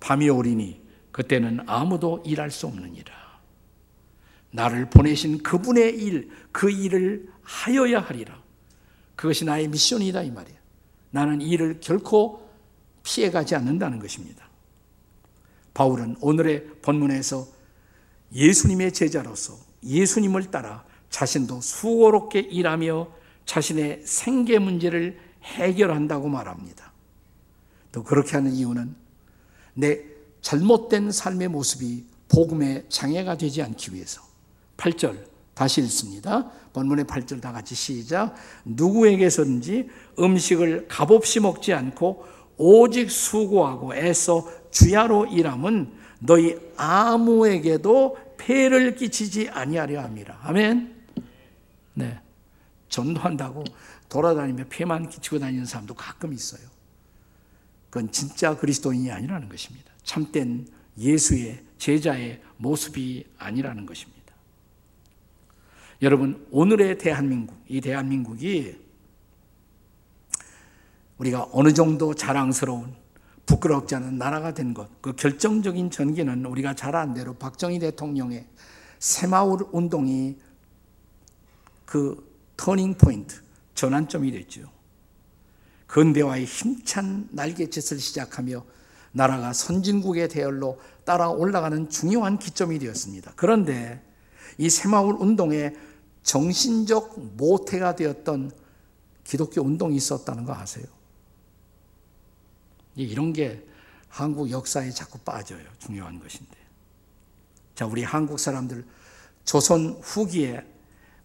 밤이 0.00 0.28
오리니 0.28 0.82
그때는 1.12 1.60
아무도 1.66 2.22
일할 2.26 2.50
수 2.50 2.66
없느니라. 2.66 3.23
나를 4.54 4.88
보내신 4.88 5.42
그분의 5.42 6.00
일, 6.00 6.30
그 6.52 6.70
일을 6.70 7.28
하여야 7.42 8.00
하리라. 8.00 8.40
그것이 9.16 9.44
나의 9.44 9.66
미션이다 9.66 10.22
이 10.22 10.30
말이야. 10.30 10.56
나는 11.10 11.40
일을 11.40 11.80
결코 11.80 12.48
피해가지 13.02 13.56
않는다는 13.56 13.98
것입니다. 13.98 14.48
바울은 15.74 16.16
오늘의 16.20 16.66
본문에서 16.82 17.48
예수님의 18.32 18.92
제자로서 18.92 19.58
예수님을 19.82 20.52
따라 20.52 20.84
자신도 21.10 21.60
수고롭게 21.60 22.38
일하며 22.38 23.08
자신의 23.46 24.02
생계 24.04 24.60
문제를 24.60 25.18
해결한다고 25.42 26.28
말합니다. 26.28 26.92
또 27.90 28.04
그렇게 28.04 28.36
하는 28.36 28.52
이유는 28.52 28.94
내 29.74 30.04
잘못된 30.42 31.10
삶의 31.10 31.48
모습이 31.48 32.06
복음의 32.28 32.86
장애가 32.88 33.36
되지 33.36 33.60
않기 33.60 33.92
위해서. 33.94 34.33
8절 34.76 35.24
다시 35.54 35.80
읽습니다. 35.82 36.50
본문의 36.72 37.04
8절 37.04 37.40
다 37.40 37.52
같이 37.52 37.74
시작. 37.74 38.34
누구에게서든지 38.64 39.88
음식을 40.18 40.88
값없이 40.88 41.40
먹지 41.40 41.72
않고 41.72 42.26
오직 42.56 43.10
수고하고 43.10 43.94
애써 43.94 44.48
주야로 44.70 45.26
일함은 45.26 45.92
너희 46.20 46.56
아무에게도 46.76 48.18
폐를 48.36 48.94
끼치지 48.96 49.48
아니하려 49.50 50.02
함이라. 50.02 50.40
아멘. 50.42 50.94
네. 51.94 52.20
전도한다고 52.88 53.64
돌아다니며 54.08 54.64
폐만 54.68 55.08
끼치고 55.08 55.38
다니는 55.38 55.66
사람도 55.66 55.94
가끔 55.94 56.32
있어요. 56.32 56.62
그건 57.90 58.10
진짜 58.10 58.56
그리스도인이 58.56 59.10
아니라는 59.10 59.48
것입니다. 59.48 59.92
참된 60.02 60.66
예수의 60.98 61.62
제자의 61.78 62.40
모습이 62.56 63.24
아니라는 63.38 63.86
것입니다. 63.86 64.13
여러분, 66.04 66.46
오늘의 66.50 66.98
대한민국, 66.98 67.56
이 67.66 67.80
대한민국이 67.80 68.76
우리가 71.16 71.48
어느 71.50 71.72
정도 71.72 72.14
자랑스러운 72.14 72.94
부끄럽지 73.46 73.94
않은 73.94 74.18
나라가 74.18 74.52
된 74.52 74.74
것, 74.74 75.00
그 75.00 75.14
결정적인 75.14 75.90
전기는 75.90 76.44
우리가 76.44 76.74
잘 76.74 76.94
아는 76.94 77.14
대로 77.14 77.32
박정희 77.32 77.78
대통령의 77.78 78.46
새마을 78.98 79.60
운동이 79.72 80.36
그 81.86 82.22
터닝 82.58 82.98
포인트, 82.98 83.40
전환점이 83.74 84.30
됐죠. 84.30 84.70
근대화의 85.86 86.44
힘찬 86.44 87.28
날개짓을 87.30 87.98
시작하며 87.98 88.62
나라가 89.12 89.54
선진국의 89.54 90.28
대열로 90.28 90.78
따라 91.06 91.30
올라가는 91.30 91.88
중요한 91.88 92.38
기점이 92.38 92.78
되었습니다. 92.78 93.32
그런데 93.36 94.02
이 94.58 94.68
새마을 94.68 95.14
운동의 95.14 95.93
정신적 96.24 97.36
모태가 97.36 97.94
되었던 97.94 98.50
기독교 99.22 99.62
운동이 99.62 99.96
있었다는 99.96 100.44
거 100.44 100.54
아세요? 100.54 100.84
이런 102.96 103.32
게 103.32 103.64
한국 104.08 104.50
역사에 104.50 104.90
자꾸 104.90 105.18
빠져요. 105.18 105.64
중요한 105.78 106.18
것인데. 106.18 106.56
자, 107.74 107.86
우리 107.86 108.02
한국 108.02 108.38
사람들 108.38 108.86
조선 109.44 109.98
후기에 110.02 110.64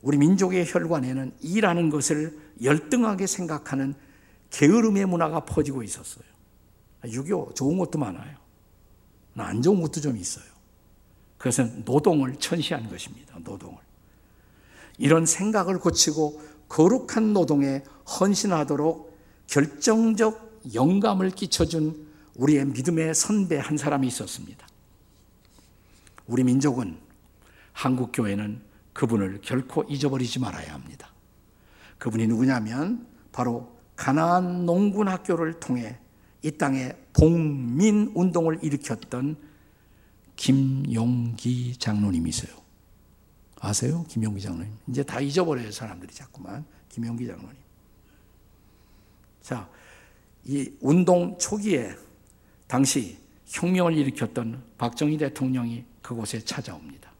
우리 0.02 0.18
민족의 0.18 0.66
혈관에는 0.68 1.38
이라는 1.42 1.90
것을 1.90 2.38
열등하게 2.62 3.28
생각하는 3.28 3.94
게으름의 4.50 5.06
문화가 5.06 5.46
퍼지고 5.46 5.84
있었어요. 5.84 6.26
유교 7.06 7.54
좋은 7.54 7.78
것도 7.78 8.00
많아요. 8.00 8.38
안 9.36 9.62
좋은 9.62 9.82
것도 9.82 10.02
좀 10.02 10.18
있어요. 10.18 10.46
그것은 11.38 11.84
노동을 11.86 12.36
천시한 12.38 12.90
것입니다. 12.90 13.38
노동을. 13.40 13.89
이런 15.00 15.26
생각을 15.26 15.80
고치고 15.80 16.42
거룩한 16.68 17.34
노동에 17.34 17.84
헌신하도록 18.20 19.18
결정적 19.48 20.62
영감을 20.76 21.32
끼쳐준 21.32 22.08
우리의 22.36 22.66
믿음의 22.66 23.16
선배 23.16 23.58
한 23.58 23.78
사람이 23.78 24.06
있었습니다. 24.08 24.68
우리 26.28 26.44
민족은 26.44 26.98
한국 27.74 28.12
교회는 28.14 28.62
그분을 28.94 29.40
결코 29.42 29.84
잊어버리지 29.90 30.40
말아야 30.40 30.74
합니다. 30.74 31.12
그분이 31.98 32.28
누구냐면 32.28 33.08
바로 33.32 33.76
가나안 33.96 34.66
농군 34.66 35.08
학교를 35.08 35.60
통해 35.60 35.98
이 36.44 36.52
땅에 36.52 36.96
복민 37.14 38.12
운동을 38.16 38.60
일으켰던 38.62 39.38
김용기 40.36 41.78
장로님이세요. 41.78 42.59
아세요? 43.60 44.06
김용기 44.08 44.42
장로님. 44.42 44.74
이제 44.88 45.04
다 45.04 45.20
잊어버려요, 45.20 45.72
사람들이 45.72 46.14
자꾸만. 46.14 46.66
김용기 46.90 47.28
장로님. 47.28 47.56
자, 49.42 49.70
이 50.46 50.72
운동 50.80 51.38
초기에 51.38 51.96
당시 52.68 53.18
혁명을 53.48 53.98
일으켰던 53.98 54.64
박정희 54.78 55.18
대통령이 55.18 55.84
그곳에 56.02 56.40
찾아옵니다. 56.40 57.12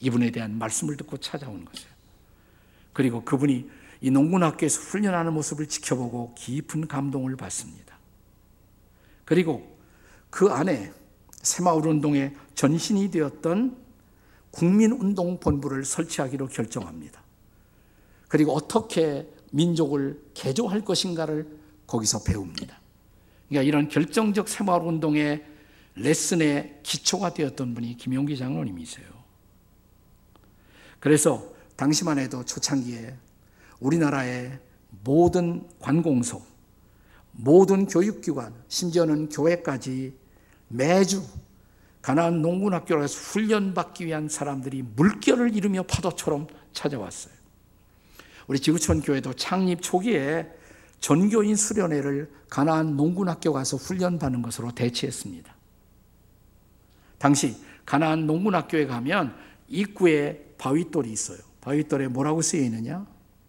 이분에 0.00 0.30
대한 0.30 0.58
말씀을 0.58 0.96
듣고 0.96 1.16
찾아오는 1.18 1.64
것이에요. 1.64 1.90
그리고 2.92 3.24
그분이 3.24 3.70
이 4.02 4.10
농군학교에서 4.10 4.80
훈련하는 4.80 5.32
모습을 5.34 5.68
지켜보고 5.68 6.34
깊은 6.34 6.88
감동을 6.88 7.36
받습니다. 7.36 7.98
그리고 9.24 9.78
그 10.30 10.48
안에 10.50 10.92
새마을 11.42 11.86
운동의 11.86 12.34
전신이 12.54 13.10
되었던 13.10 13.76
국민운동본부를 14.52 15.84
설치하기로 15.84 16.48
결정합니다. 16.48 17.22
그리고 18.28 18.52
어떻게 18.52 19.28
민족을 19.52 20.22
개조할 20.34 20.82
것인가를 20.82 21.58
거기서 21.86 22.22
배웁니다. 22.22 22.80
그러니까 23.48 23.68
이런 23.68 23.88
결정적 23.88 24.48
새마을 24.48 24.82
운동의 24.82 25.44
레슨의 25.96 26.80
기초가 26.82 27.34
되었던 27.34 27.74
분이 27.74 27.96
김용기 27.96 28.36
장로님이세요. 28.36 29.06
그래서 31.00 31.52
당시만 31.76 32.18
해도 32.18 32.44
초창기에 32.44 33.16
우리나라의 33.80 34.58
모든 35.02 35.66
관공서, 35.80 36.42
모든 37.32 37.86
교육기관, 37.86 38.54
심지어는 38.68 39.30
교회까지 39.30 40.14
매주 40.68 41.22
가나안 42.02 42.40
농군 42.40 42.74
학교에서 42.74 43.18
훈련받기 43.20 44.06
위한 44.06 44.28
사람들이 44.28 44.82
물결을 44.82 45.54
이루며 45.54 45.82
파도처럼 45.82 46.46
찾아왔어요. 46.72 47.34
우리 48.46 48.58
지구촌 48.58 49.02
교회도 49.02 49.34
창립 49.34 49.82
초기에 49.82 50.50
전교인 51.00 51.56
수련회를 51.56 52.30
가나안 52.48 52.96
농군 52.96 53.28
학교 53.28 53.52
가서 53.52 53.76
훈련받는 53.76 54.42
것으로 54.42 54.72
대치했습니다. 54.72 55.54
당시 57.18 57.56
가나안 57.84 58.26
농군 58.26 58.54
학교에 58.54 58.86
가면 58.86 59.34
입구에 59.68 60.54
바위돌이 60.58 61.12
있어요. 61.12 61.38
바위돌에 61.60 62.08
뭐라고 62.08 62.42
쓰여 62.42 62.62
있느냐? 62.62 63.06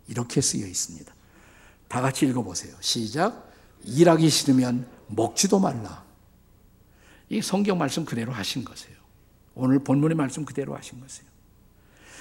이렇게 0.07 0.41
쓰여 0.41 0.65
있습니다. 0.65 1.13
다 1.87 2.01
같이 2.01 2.25
읽어보세요. 2.25 2.75
시작. 2.79 3.51
일하기 3.83 4.29
싫으면 4.29 4.87
먹지도 5.07 5.59
말라. 5.59 6.03
이 7.31 7.41
성경 7.41 7.77
말씀 7.77 8.03
그대로 8.03 8.33
하신 8.33 8.65
것이에요. 8.65 8.97
오늘 9.55 9.79
본문의 9.79 10.17
말씀 10.17 10.43
그대로 10.43 10.75
하신 10.75 10.99
것이에요. 10.99 11.31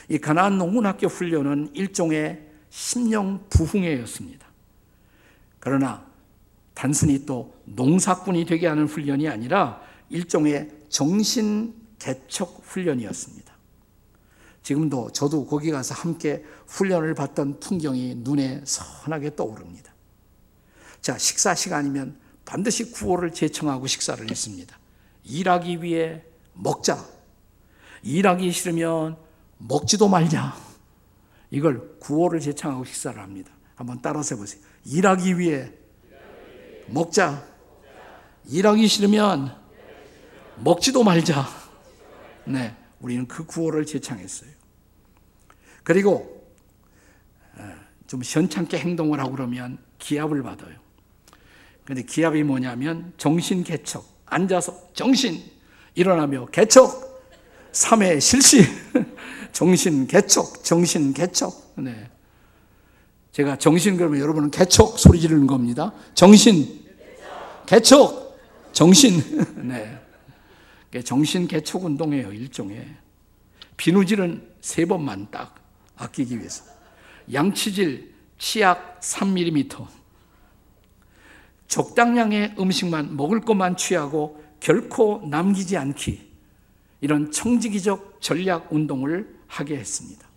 이 0.08 0.18
가나안 0.18 0.56
농군학교 0.56 1.08
훈련은 1.08 1.70
일종의 1.74 2.48
심령 2.70 3.44
부흥회였습니다. 3.50 4.46
그러나 5.58 6.06
단순히 6.74 7.26
또 7.26 7.56
농사꾼이 7.64 8.44
되게 8.44 8.68
하는 8.68 8.86
훈련이 8.86 9.28
아니라 9.28 9.82
일종의 10.10 10.70
정신 10.88 11.74
개척 11.98 12.62
훈련이었습니다. 12.62 13.52
지금도 14.62 15.10
저도 15.10 15.44
거기 15.46 15.72
가서 15.72 15.92
함께 15.92 16.44
훈련을 16.68 17.14
받던 17.14 17.58
풍경이 17.58 18.14
눈에 18.18 18.62
선하게 18.64 19.34
떠오릅니다. 19.34 19.92
자, 21.00 21.18
식사 21.18 21.52
시간이면 21.52 22.16
반드시 22.44 22.92
구호를 22.92 23.32
제청하고 23.32 23.88
식사를 23.88 24.30
했습니다. 24.30 24.79
일하기 25.30 25.82
위해 25.82 26.22
먹자. 26.54 26.98
일하기 28.02 28.50
싫으면 28.50 29.16
먹지도 29.58 30.08
말자. 30.08 30.54
이걸 31.50 31.98
구호를 32.00 32.40
제청하고 32.40 32.84
식사를 32.84 33.20
합니다. 33.20 33.52
한번 33.76 34.00
따라서 34.02 34.34
해보세요. 34.34 34.60
일하기 34.84 35.38
위해 35.38 35.72
먹자. 36.88 37.46
일하기 38.46 38.86
싫으면 38.88 39.56
먹지도 40.56 41.04
말자. 41.04 41.46
네, 42.44 42.74
우리는 43.00 43.26
그 43.28 43.44
구호를 43.46 43.86
제창했어요. 43.86 44.50
그리고 45.84 46.50
어, 47.56 47.74
좀 48.06 48.20
현찮게 48.24 48.78
행동을 48.78 49.20
하고 49.20 49.32
그러면 49.32 49.78
기합을 49.98 50.42
받아요. 50.42 50.78
근데 51.84 52.02
기합이 52.02 52.42
뭐냐면 52.42 53.12
정신 53.16 53.62
개척. 53.62 54.19
앉아서 54.30 54.92
정신 54.94 55.42
일어나며 55.94 56.46
개척. 56.46 57.10
3회 57.72 58.20
실시. 58.20 58.64
정신 59.52 60.06
개척. 60.06 60.64
정신 60.64 61.12
개척. 61.12 61.74
네. 61.76 62.08
제가 63.32 63.58
정신 63.58 63.96
그러면 63.96 64.20
여러분은 64.20 64.50
개척 64.50 64.98
소리 64.98 65.20
지르는 65.20 65.46
겁니다. 65.46 65.92
정신. 66.14 66.84
개척. 67.66 68.38
정신. 68.72 69.20
네. 69.68 69.98
정신 71.04 71.46
개척 71.46 71.84
운동이에요, 71.84 72.32
일종의. 72.32 72.86
비누질은 73.76 74.48
세 74.60 74.84
번만 74.84 75.28
딱 75.30 75.54
아끼기 75.96 76.38
위해서. 76.38 76.64
양치질 77.32 78.12
치약 78.38 79.00
3mm. 79.00 79.99
적당량의 81.70 82.56
음식만 82.58 83.16
먹을 83.16 83.40
것만 83.40 83.76
취하고 83.76 84.42
결코 84.58 85.22
남기지 85.30 85.76
않기. 85.76 86.28
이런 87.00 87.30
청지기적 87.30 88.20
전략 88.20 88.72
운동을 88.72 89.36
하게 89.46 89.76
했습니다. 89.76 90.28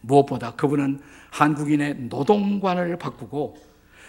무엇보다 0.00 0.56
그분은 0.56 1.00
한국인의 1.30 1.94
노동관을 2.08 2.98
바꾸고 2.98 3.56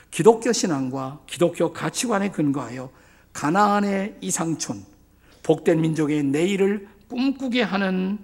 기독교 0.09 0.51
신앙과 0.51 1.21
기독교 1.27 1.71
가치관에 1.71 2.29
근거하여 2.31 2.89
가나안의 3.33 4.17
이상촌, 4.21 4.83
복된 5.43 5.79
민족의 5.79 6.23
내일을 6.23 6.87
꿈꾸게 7.07 7.61
하는 7.61 8.17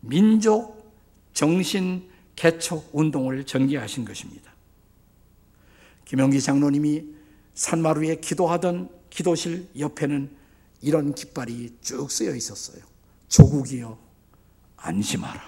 민족 0.00 0.94
정신 1.34 2.08
개척 2.36 2.88
운동을 2.92 3.44
전개하신 3.44 4.04
것입니다. 4.04 4.52
김영기 6.04 6.40
장로님이 6.40 7.15
산마루에 7.56 8.16
기도하던 8.16 8.90
기도실 9.10 9.70
옆에는 9.78 10.30
이런 10.82 11.14
깃발이 11.14 11.78
쭉 11.80 12.10
쓰여 12.10 12.34
있었어요. 12.34 12.84
조국이여 13.28 13.98
안심하라. 14.76 15.42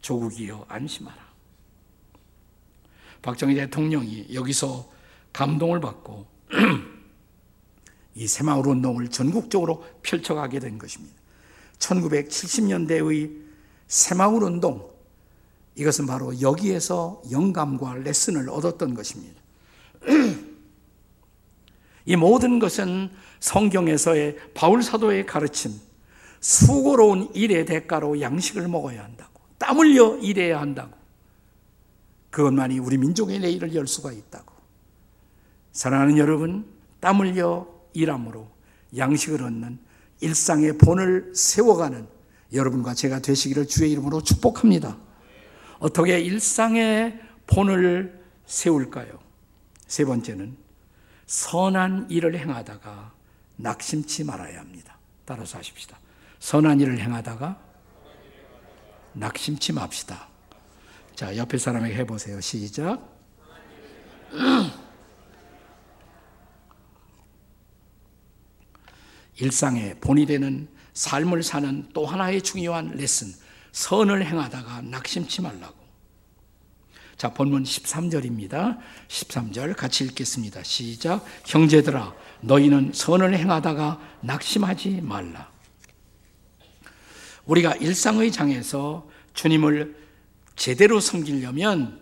조국이여 0.00 0.64
안심하라. 0.66 1.30
박정희 3.22 3.54
대통령이 3.54 4.28
여기서 4.32 4.90
감동을 5.34 5.78
받고 5.80 6.26
이 8.16 8.26
새마을 8.26 8.66
운동을 8.66 9.08
전국적으로 9.08 9.84
펼쳐가게 10.02 10.58
된 10.58 10.78
것입니다. 10.78 11.14
1970년대의 11.78 13.40
새마을 13.88 14.42
운동, 14.42 14.90
이것은 15.76 16.06
바로 16.06 16.40
여기에서 16.40 17.22
영감과 17.30 17.96
레슨을 17.96 18.48
얻었던 18.48 18.94
것입니다. 18.94 19.40
이 22.06 22.16
모든 22.16 22.58
것은 22.58 23.10
성경에서의 23.40 24.36
바울 24.54 24.82
사도의 24.82 25.26
가르침, 25.26 25.72
수고로운 26.40 27.30
일의 27.34 27.66
대가로 27.66 28.20
양식을 28.20 28.68
먹어야 28.68 29.04
한다고, 29.04 29.40
땀 29.58 29.78
흘려 29.78 30.16
일해야 30.18 30.60
한다고, 30.60 30.92
그것만이 32.30 32.78
우리 32.78 32.96
민족의 32.96 33.40
내일을 33.40 33.74
열 33.74 33.86
수가 33.86 34.12
있다고. 34.12 34.54
사랑하는 35.72 36.18
여러분, 36.18 36.64
땀 37.00 37.20
흘려 37.20 37.66
일함으로 37.92 38.48
양식을 38.96 39.42
얻는 39.42 39.78
일상의 40.20 40.78
본을 40.78 41.32
세워가는 41.34 42.06
여러분과 42.52 42.94
제가 42.94 43.20
되시기를 43.20 43.66
주의 43.66 43.92
이름으로 43.92 44.22
축복합니다. 44.22 44.98
어떻게 45.78 46.20
일상의 46.20 47.20
본을 47.46 48.20
세울까요? 48.46 49.18
세 49.86 50.04
번째는 50.04 50.56
선한 51.30 52.10
일을 52.10 52.36
행하다가 52.36 53.14
낙심치 53.54 54.24
말아야 54.24 54.58
합니다. 54.58 54.98
따라서 55.24 55.58
하십시다. 55.58 55.96
선한 56.40 56.80
일을 56.80 56.98
행하다가 56.98 57.56
낙심치 59.12 59.72
맙시다. 59.74 60.26
자, 61.14 61.36
옆에 61.36 61.56
사람에게 61.56 61.94
해보세요. 61.98 62.40
시작. 62.40 63.16
일상의 69.36 70.00
본이 70.00 70.26
되는 70.26 70.68
삶을 70.94 71.44
사는 71.44 71.88
또 71.92 72.06
하나의 72.06 72.42
중요한 72.42 72.90
레슨, 72.96 73.32
선을 73.70 74.26
행하다가 74.26 74.82
낙심치 74.82 75.42
말라고. 75.42 75.79
자, 77.20 77.28
본문 77.28 77.64
13절입니다. 77.64 78.78
13절 79.08 79.76
같이 79.76 80.04
읽겠습니다. 80.04 80.62
시작. 80.62 81.22
형제들아, 81.44 82.14
너희는 82.40 82.92
선을 82.94 83.36
행하다가 83.36 84.00
낙심하지 84.22 85.02
말라. 85.02 85.50
우리가 87.44 87.76
일상의 87.76 88.32
장에서 88.32 89.06
주님을 89.34 89.94
제대로 90.56 90.98
섬기려면 90.98 92.00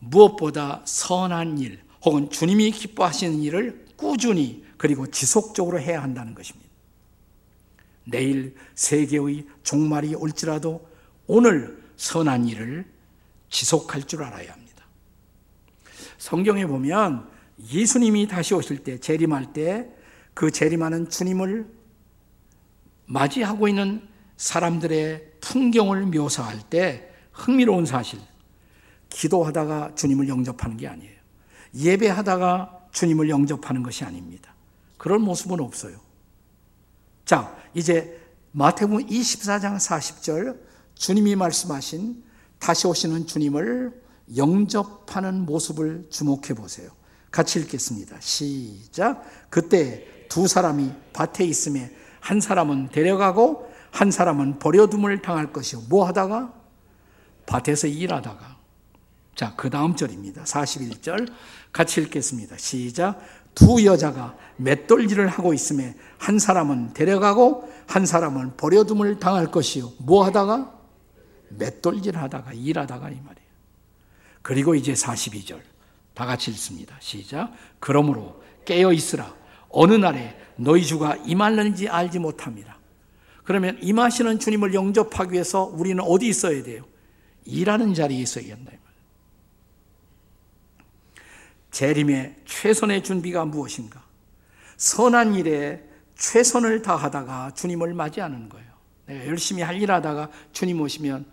무엇보다 0.00 0.82
선한 0.84 1.56
일 1.56 1.80
혹은 2.04 2.28
주님이 2.28 2.72
기뻐하시는 2.72 3.40
일을 3.40 3.86
꾸준히 3.96 4.66
그리고 4.76 5.06
지속적으로 5.06 5.80
해야 5.80 6.02
한다는 6.02 6.34
것입니다. 6.34 6.68
내일 8.04 8.54
세계의 8.74 9.46
종말이 9.62 10.14
올지라도 10.14 10.86
오늘 11.26 11.82
선한 11.96 12.48
일을 12.48 12.92
지속할 13.52 14.04
줄 14.04 14.24
알아야 14.24 14.50
합니다. 14.52 14.84
성경에 16.18 16.66
보면 16.66 17.28
예수님이 17.70 18.26
다시 18.26 18.54
오실 18.54 18.82
때, 18.82 18.98
재림할 18.98 19.52
때, 19.52 19.88
그 20.34 20.50
재림하는 20.50 21.10
주님을 21.10 21.70
맞이하고 23.06 23.68
있는 23.68 24.08
사람들의 24.36 25.34
풍경을 25.40 26.06
묘사할 26.06 26.60
때 26.70 27.10
흥미로운 27.32 27.86
사실, 27.86 28.18
기도하다가 29.10 29.94
주님을 29.94 30.28
영접하는 30.28 30.76
게 30.76 30.88
아니에요. 30.88 31.12
예배하다가 31.74 32.88
주님을 32.92 33.28
영접하는 33.28 33.82
것이 33.82 34.04
아닙니다. 34.04 34.54
그런 34.96 35.20
모습은 35.22 35.60
없어요. 35.60 36.00
자, 37.24 37.56
이제 37.74 38.18
마태복음 38.52 39.06
24장 39.06 39.76
40절 39.76 40.58
주님이 40.94 41.36
말씀하신 41.36 42.31
다시 42.62 42.86
오시는 42.86 43.26
주님을 43.26 43.92
영접하는 44.36 45.44
모습을 45.44 46.06
주목해 46.10 46.54
보세요. 46.54 46.90
같이 47.32 47.58
읽겠습니다. 47.58 48.18
시작. 48.20 49.24
그때 49.50 50.06
두 50.28 50.46
사람이 50.46 50.92
밭에 51.12 51.44
있음에 51.44 51.90
한 52.20 52.40
사람은 52.40 52.90
데려가고 52.90 53.68
한 53.90 54.12
사람은 54.12 54.60
버려둠을 54.60 55.22
당할 55.22 55.52
것이요. 55.52 55.82
뭐 55.88 56.06
하다가? 56.06 56.54
밭에서 57.46 57.88
일하다가. 57.88 58.56
자, 59.34 59.54
그 59.56 59.68
다음 59.68 59.96
절입니다. 59.96 60.44
41절 60.44 61.32
같이 61.72 62.00
읽겠습니다. 62.00 62.56
시작. 62.58 63.20
두 63.56 63.84
여자가 63.84 64.36
맷돌질을 64.58 65.26
하고 65.26 65.52
있음에 65.52 65.96
한 66.16 66.38
사람은 66.38 66.92
데려가고 66.94 67.68
한 67.88 68.06
사람은 68.06 68.56
버려둠을 68.56 69.18
당할 69.18 69.50
것이요. 69.50 69.94
뭐 69.98 70.24
하다가? 70.24 70.81
맷돌질 71.58 72.16
하다가 72.16 72.52
일하다가 72.52 73.10
이 73.10 73.14
말이에요. 73.14 73.48
그리고 74.42 74.74
이제 74.74 74.92
42절 74.92 75.60
다 76.14 76.26
같이 76.26 76.50
읽습니다. 76.50 76.96
시작. 77.00 77.52
그러므로 77.78 78.42
깨어 78.64 78.92
있으라. 78.92 79.34
어느 79.68 79.94
날에 79.94 80.38
너희 80.56 80.84
주가 80.84 81.16
임할는지 81.16 81.88
알지 81.88 82.18
못합니다. 82.18 82.78
그러면 83.44 83.78
임하시는 83.80 84.38
주님을 84.38 84.74
영접하기 84.74 85.32
위해서 85.32 85.64
우리는 85.64 86.02
어디 86.02 86.28
있어야 86.28 86.62
돼요? 86.62 86.84
일하는 87.44 87.94
자리에 87.94 88.20
있어야 88.20 88.44
된다. 88.44 88.72
재림의 91.70 92.36
최선의 92.44 93.02
준비가 93.02 93.44
무엇인가? 93.44 94.04
선한 94.76 95.34
일에 95.34 95.82
최선을 96.16 96.82
다하다가 96.82 97.52
주님을 97.54 97.94
맞이하는 97.94 98.48
거예요. 98.48 98.70
내가 99.06 99.26
열심히 99.26 99.62
할 99.62 99.80
일 99.80 99.90
하다가 99.90 100.30
주님 100.52 100.80
오시면 100.80 101.26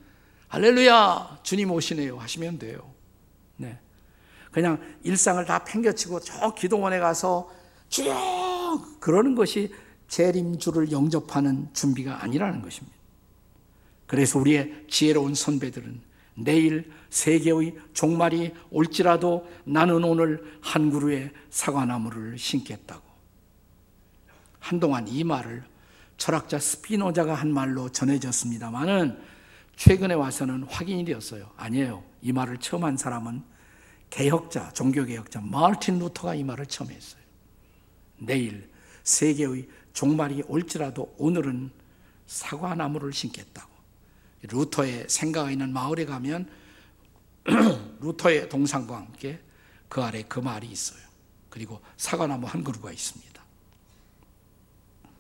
할렐루야 0.50 1.40
주님 1.44 1.72
오시네요 1.72 2.18
하시면 2.18 2.60
돼요. 2.60 2.92
네. 3.56 3.80
그냥 4.52 4.82
일상을 5.04 5.44
다 5.46 5.64
팽겨치고 5.64 6.20
저 6.22 6.54
기도원에 6.56 7.00
가서 7.00 7.52
쭉 7.88 8.04
그러는 9.00 9.36
것이 9.36 9.74
재림주를 10.08 10.92
영접하는 10.92 11.70
준비가 11.74 12.24
아니라는 12.24 12.62
것입니다. 12.64 12.98
그래서 14.08 14.40
우리의 14.40 14.86
지혜로운 14.90 15.36
선배들은 15.36 16.02
내일 16.34 16.92
세계의 17.12 17.76
종말이 17.94 18.54
올지라도 18.72 19.48
나는 19.66 20.04
오늘 20.04 20.58
한 20.62 20.90
그루의 20.90 21.32
사과나무를 21.52 22.40
심겠다고. 22.40 23.04
한동안 24.60 25.08
이 25.08 25.24
말을 25.24 25.64
철학자 26.18 26.58
스피노자가 26.58 27.36
한 27.36 27.54
말로 27.54 27.90
전해졌습니다만은 27.90 29.20
최근에 29.80 30.14
와서는 30.14 30.64
확인이 30.64 31.06
되었어요. 31.06 31.50
아니에요. 31.56 32.04
이 32.22 32.34
말을 32.34 32.58
처음 32.58 32.84
한 32.84 32.98
사람은 32.98 33.42
개혁자, 34.10 34.74
종교개혁자 34.74 35.40
마르틴 35.40 36.00
루터가 36.00 36.36
이 36.36 36.44
말을 36.44 36.66
처음 36.66 36.92
했어요. 36.92 37.22
내일 38.18 38.70
세계의 39.04 39.70
종말이 39.94 40.44
올지라도 40.48 41.16
오늘은 41.18 41.72
사과나무를 42.28 43.14
심겠다고. 43.14 43.70
루터의 44.50 45.06
생가가 45.08 45.50
있는 45.50 45.72
마을에 45.72 46.04
가면 46.04 46.50
루터의 48.02 48.50
동상과 48.50 48.98
함께 48.98 49.40
그 49.88 50.04
아래 50.04 50.24
그 50.24 50.42
말이 50.42 50.68
있어요. 50.68 51.00
그리고 51.50 51.80
사과나무 51.96 52.48
한 52.48 52.66
그루가 52.66 52.92
있습니다. 52.92 53.42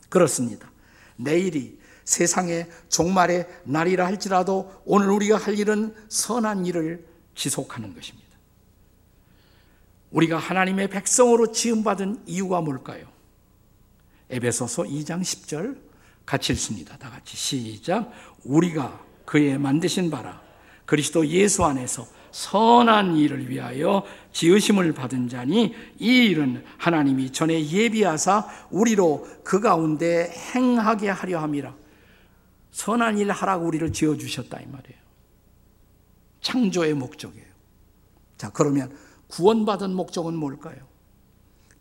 그렇습니다. 0.09 0.69
내일이 1.15 1.78
세상의 2.09 2.67
종말의 2.89 3.47
날이라 3.65 4.03
할지라도 4.03 4.81
오늘 4.83 5.11
우리가 5.11 5.37
할 5.37 5.59
일은 5.59 5.93
선한 6.09 6.65
일을 6.65 7.05
지속하는 7.35 7.93
것입니다. 7.93 8.27
우리가 10.09 10.39
하나님의 10.39 10.89
백성으로 10.89 11.51
지음받은 11.51 12.23
이유가 12.25 12.61
뭘까요? 12.61 13.05
에베소서 14.31 14.83
2장 14.85 15.21
10절 15.21 15.77
같이 16.25 16.51
읽습니다. 16.53 16.97
다 16.97 17.11
같이 17.11 17.37
시작. 17.37 18.11
우리가 18.43 19.05
그의 19.25 19.59
만드신 19.59 20.09
바라 20.09 20.41
그리스도 20.87 21.27
예수 21.27 21.63
안에서 21.63 22.07
선한 22.31 23.17
일을 23.17 23.51
위하여 23.51 24.03
지으심을 24.33 24.93
받은 24.93 25.29
자니 25.29 25.75
이 25.99 26.07
일은 26.25 26.65
하나님이 26.79 27.31
전에 27.31 27.67
예비하사 27.67 28.47
우리로 28.71 29.27
그 29.43 29.59
가운데 29.59 30.33
행하게 30.55 31.09
하려 31.09 31.39
함이라. 31.39 31.88
선한 32.79 33.17
일 33.17 33.29
하라고 33.29 33.65
우리를 33.65 33.91
지어 33.91 34.15
주셨다 34.15 34.57
이 34.61 34.65
말이에요. 34.65 34.99
창조의 36.39 36.93
목적이에요. 36.93 37.45
자, 38.37 38.51
그러면 38.53 38.95
구원받은 39.27 39.93
목적은 39.93 40.33
뭘까요? 40.33 40.77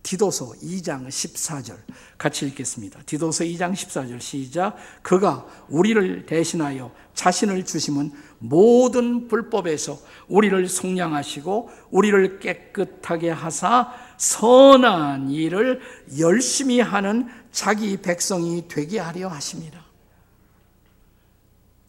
디도서 0.02 0.54
2장 0.60 1.06
14절 1.06 1.76
같이 2.16 2.46
읽겠습니다. 2.46 3.00
디도서 3.06 3.44
2장 3.44 3.74
14절 3.74 4.20
시작. 4.20 4.76
그가 5.02 5.46
우리를 5.68 6.26
대신하여 6.26 6.92
자신을 7.14 7.64
주심은 7.64 8.10
모든 8.40 9.28
불법에서 9.28 10.00
우리를 10.26 10.68
속량하시고 10.68 11.70
우리를 11.90 12.40
깨끗하게 12.40 13.30
하사 13.30 13.92
선한 14.16 15.30
일을 15.30 15.80
열심히 16.18 16.80
하는 16.80 17.28
자기 17.52 17.98
백성이 17.98 18.66
되게 18.66 18.98
하려 18.98 19.28
하십니다. 19.28 19.77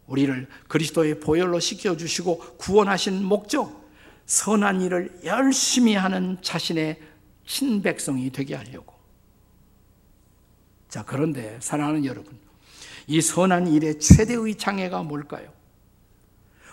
우리를 0.09 0.47
그리스도의 0.67 1.19
보혈로 1.19 1.59
씻겨 1.59 1.95
주시고 1.95 2.57
구원하신 2.57 3.23
목적 3.23 3.87
선한 4.25 4.81
일을 4.81 5.21
열심히 5.23 5.95
하는 5.95 6.37
자신의 6.41 6.99
신백성이 7.45 8.31
되게 8.31 8.55
하려고. 8.55 8.95
자, 10.87 11.03
그런데 11.05 11.57
사랑하는 11.61 12.05
여러분, 12.05 12.37
이 13.07 13.21
선한 13.21 13.67
일의 13.67 13.99
최대의 13.99 14.55
장애가 14.55 15.03
뭘까요? 15.03 15.51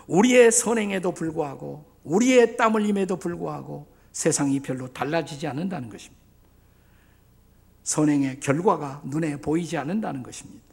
우리의 0.06 0.52
선행에도 0.52 1.12
불구하고, 1.12 1.84
우리의 2.04 2.56
땀 2.56 2.74
흘림에도 2.74 3.16
불구하고 3.16 3.86
세상이 4.12 4.60
별로 4.60 4.92
달라지지 4.92 5.46
않는다는 5.46 5.90
것입니다. 5.90 6.22
선행의 7.82 8.40
결과가 8.40 9.02
눈에 9.04 9.36
보이지 9.36 9.76
않는다는 9.76 10.22
것입니다. 10.22 10.65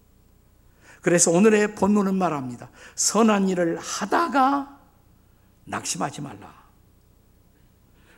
그래서 1.03 1.31
오늘의 1.31 1.75
본문은 1.75 2.15
말합니다. 2.15 2.69
선한 2.95 3.49
일을 3.49 3.77
하다가 3.77 4.79
낙심하지 5.65 6.21
말라. 6.21 6.63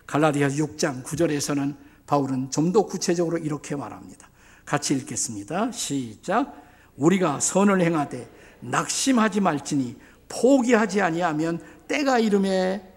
갈라디아 0.05 0.49
6장 0.49 1.03
9절에서는 1.03 1.75
바울은 2.05 2.51
좀 2.51 2.71
더 2.71 2.83
구체적으로 2.85 3.39
이렇게 3.39 3.75
말합니다. 3.75 4.29
같이 4.65 4.93
읽겠습니다. 4.93 5.71
시작. 5.71 6.63
우리가 6.95 7.39
선을 7.39 7.81
행하되 7.81 8.29
낙심하지 8.59 9.41
말지니 9.41 9.97
포기하지 10.29 11.01
아니하면 11.01 11.59
때가 11.87 12.19
이름에 12.19 12.87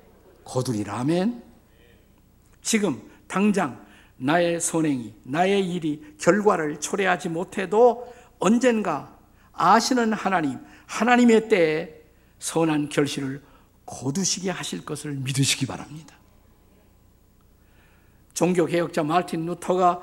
거두리라. 0.44 0.98
아멘. 0.98 1.42
지금 2.61 3.01
당장 3.27 3.83
나의 4.18 4.61
선행이 4.61 5.14
나의 5.22 5.66
일이 5.66 6.14
결과를 6.18 6.79
초래하지 6.79 7.31
못해도 7.31 8.12
언젠가 8.38 9.18
아시는 9.59 10.12
하나님 10.12 10.59
하나님의 10.87 11.49
때에 11.49 11.90
선한 12.38 12.88
결실을 12.88 13.42
거두시게 13.85 14.51
하실 14.51 14.85
것을 14.85 15.12
믿으시기 15.14 15.66
바랍니다. 15.66 16.16
종교개혁자 18.35 19.03
마틴 19.03 19.47
루터가 19.47 20.03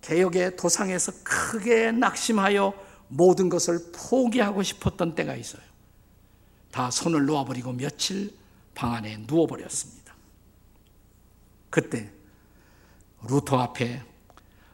개혁의 0.00 0.56
도상에서 0.56 1.12
크게 1.22 1.92
낙심하여 1.92 2.74
모든 3.08 3.48
것을 3.48 3.92
포기하고 3.94 4.62
싶었던 4.62 5.14
때가 5.14 5.36
있어요. 5.36 5.62
다 6.70 6.90
손을 6.90 7.26
놓아버리고 7.26 7.72
며칠 7.72 8.34
방 8.74 8.92
안에 8.94 9.24
누워버렸습니다. 9.26 10.14
그때 11.70 12.10
루터 13.28 13.58
앞에 13.58 14.02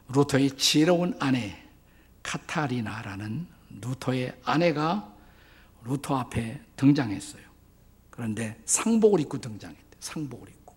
루터의 0.09 0.57
지혜로운 0.57 1.15
아내 1.19 1.63
카타리나라는 2.23 3.52
루터의 3.81 4.39
아내가 4.43 5.13
루터 5.83 6.17
앞에 6.17 6.61
등장했어요. 6.75 7.43
그런데 8.09 8.61
상복을 8.65 9.19
입고 9.21 9.39
등장했대. 9.39 9.97
상복을 9.99 10.49
입고. 10.49 10.75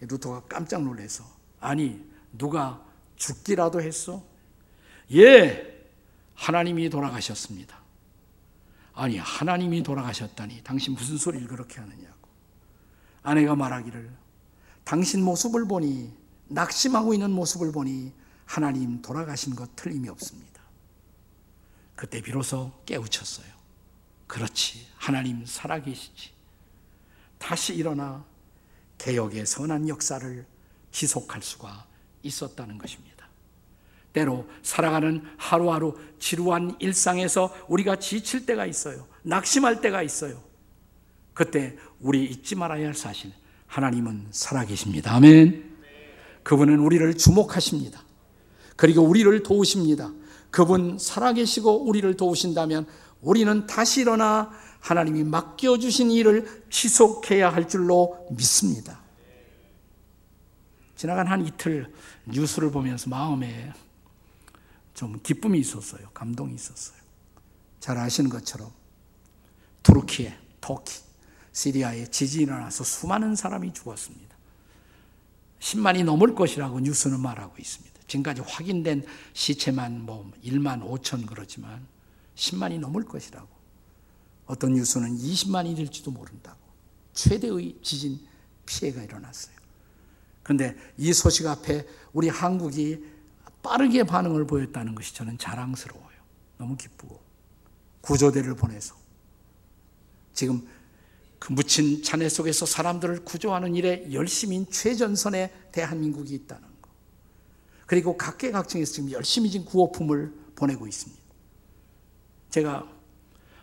루터가 0.00 0.42
깜짝 0.48 0.82
놀라서 0.82 1.24
아니, 1.60 2.04
누가 2.32 2.84
죽기라도 3.16 3.80
했어? 3.80 4.22
예, 5.12 5.86
하나님이 6.34 6.90
돌아가셨습니다. 6.90 7.78
아니, 8.94 9.18
하나님이 9.18 9.82
돌아가셨다니, 9.82 10.62
당신 10.62 10.94
무슨 10.94 11.16
소리를 11.16 11.46
그렇게 11.48 11.80
하느냐고. 11.80 12.28
아내가 13.22 13.56
말하기를, 13.56 14.10
당신 14.84 15.22
모습을 15.22 15.66
보니, 15.66 16.12
낙심하고 16.48 17.14
있는 17.14 17.30
모습을 17.30 17.72
보니, 17.72 18.12
하나님 18.44 19.02
돌아가신 19.02 19.54
것 19.54 19.74
틀림이 19.76 20.08
없습니다. 20.08 20.57
그때 21.98 22.20
비로소 22.20 22.70
깨우쳤어요. 22.86 23.48
그렇지, 24.28 24.86
하나님 24.94 25.44
살아계시지. 25.44 26.30
다시 27.38 27.74
일어나 27.74 28.24
개혁의 28.98 29.44
선한 29.44 29.88
역사를 29.88 30.46
지속할 30.92 31.42
수가 31.42 31.88
있었다는 32.22 32.78
것입니다. 32.78 33.28
때로 34.12 34.48
살아가는 34.62 35.24
하루하루 35.38 35.98
지루한 36.20 36.76
일상에서 36.78 37.52
우리가 37.66 37.96
지칠 37.96 38.46
때가 38.46 38.64
있어요. 38.64 39.08
낙심할 39.24 39.80
때가 39.80 40.04
있어요. 40.04 40.40
그때 41.34 41.76
우리 41.98 42.26
잊지 42.26 42.54
말아야 42.54 42.86
할 42.86 42.94
사실, 42.94 43.32
하나님은 43.66 44.28
살아계십니다. 44.30 45.16
아멘. 45.16 45.76
그분은 46.44 46.78
우리를 46.78 47.12
주목하십니다. 47.16 48.04
그리고 48.76 49.02
우리를 49.02 49.42
도우십니다. 49.42 50.12
그분 50.50 50.98
살아계시고 50.98 51.86
우리를 51.86 52.16
도우신다면 52.16 52.86
우리는 53.20 53.66
다시 53.66 54.02
일어나 54.02 54.50
하나님이 54.80 55.24
맡겨주신 55.24 56.10
일을 56.10 56.64
지속해야 56.70 57.52
할 57.52 57.68
줄로 57.68 58.26
믿습니다. 58.30 59.00
지나간 60.96 61.26
한 61.26 61.46
이틀 61.46 61.92
뉴스를 62.26 62.70
보면서 62.70 63.08
마음에 63.08 63.72
좀 64.94 65.20
기쁨이 65.22 65.60
있었어요. 65.60 66.08
감동이 66.12 66.54
있었어요. 66.54 66.98
잘 67.78 67.98
아시는 67.98 68.30
것처럼 68.30 68.70
투르키에, 69.82 70.36
터키, 70.60 71.00
시리아에 71.52 72.06
지진이 72.06 72.44
일어나서 72.44 72.84
수많은 72.84 73.36
사람이 73.36 73.72
죽었습니다. 73.72 74.36
10만이 75.60 76.04
넘을 76.04 76.34
것이라고 76.34 76.80
뉴스는 76.80 77.20
말하고 77.20 77.56
있습니다. 77.58 77.97
지금까지 78.08 78.40
확인된 78.40 79.04
시체만 79.34 80.04
뭐 80.04 80.30
1만 80.44 80.82
5천 80.82 81.26
그렇지만 81.26 81.86
10만이 82.34 82.80
넘을 82.80 83.04
것이라고. 83.04 83.48
어떤 84.46 84.72
뉴스는 84.72 85.16
20만이 85.16 85.76
될지도 85.76 86.10
모른다고. 86.10 86.58
최대의 87.12 87.78
지진 87.82 88.18
피해가 88.66 89.02
일어났어요. 89.02 89.54
그런데 90.42 90.74
이 90.96 91.12
소식 91.12 91.46
앞에 91.46 91.86
우리 92.12 92.28
한국이 92.28 93.04
빠르게 93.62 94.04
반응을 94.04 94.46
보였다는 94.46 94.94
것이 94.94 95.14
저는 95.14 95.36
자랑스러워요. 95.36 96.18
너무 96.56 96.76
기쁘고. 96.76 97.20
구조대를 98.00 98.56
보내서. 98.56 98.96
지금 100.32 100.66
그 101.38 101.52
묻힌 101.52 102.02
잔해 102.02 102.28
속에서 102.28 102.64
사람들을 102.64 103.24
구조하는 103.24 103.74
일에 103.74 104.10
열심인 104.12 104.70
최전선의 104.70 105.52
대한민국이 105.72 106.34
있다는 106.34 106.62
것. 106.62 106.67
그리고 107.88 108.18
각계각층에서 108.18 108.92
지금 108.92 109.10
열심히 109.12 109.50
지금 109.50 109.64
구호품을 109.64 110.30
보내고 110.54 110.86
있습니다. 110.86 111.22
제가 112.50 112.86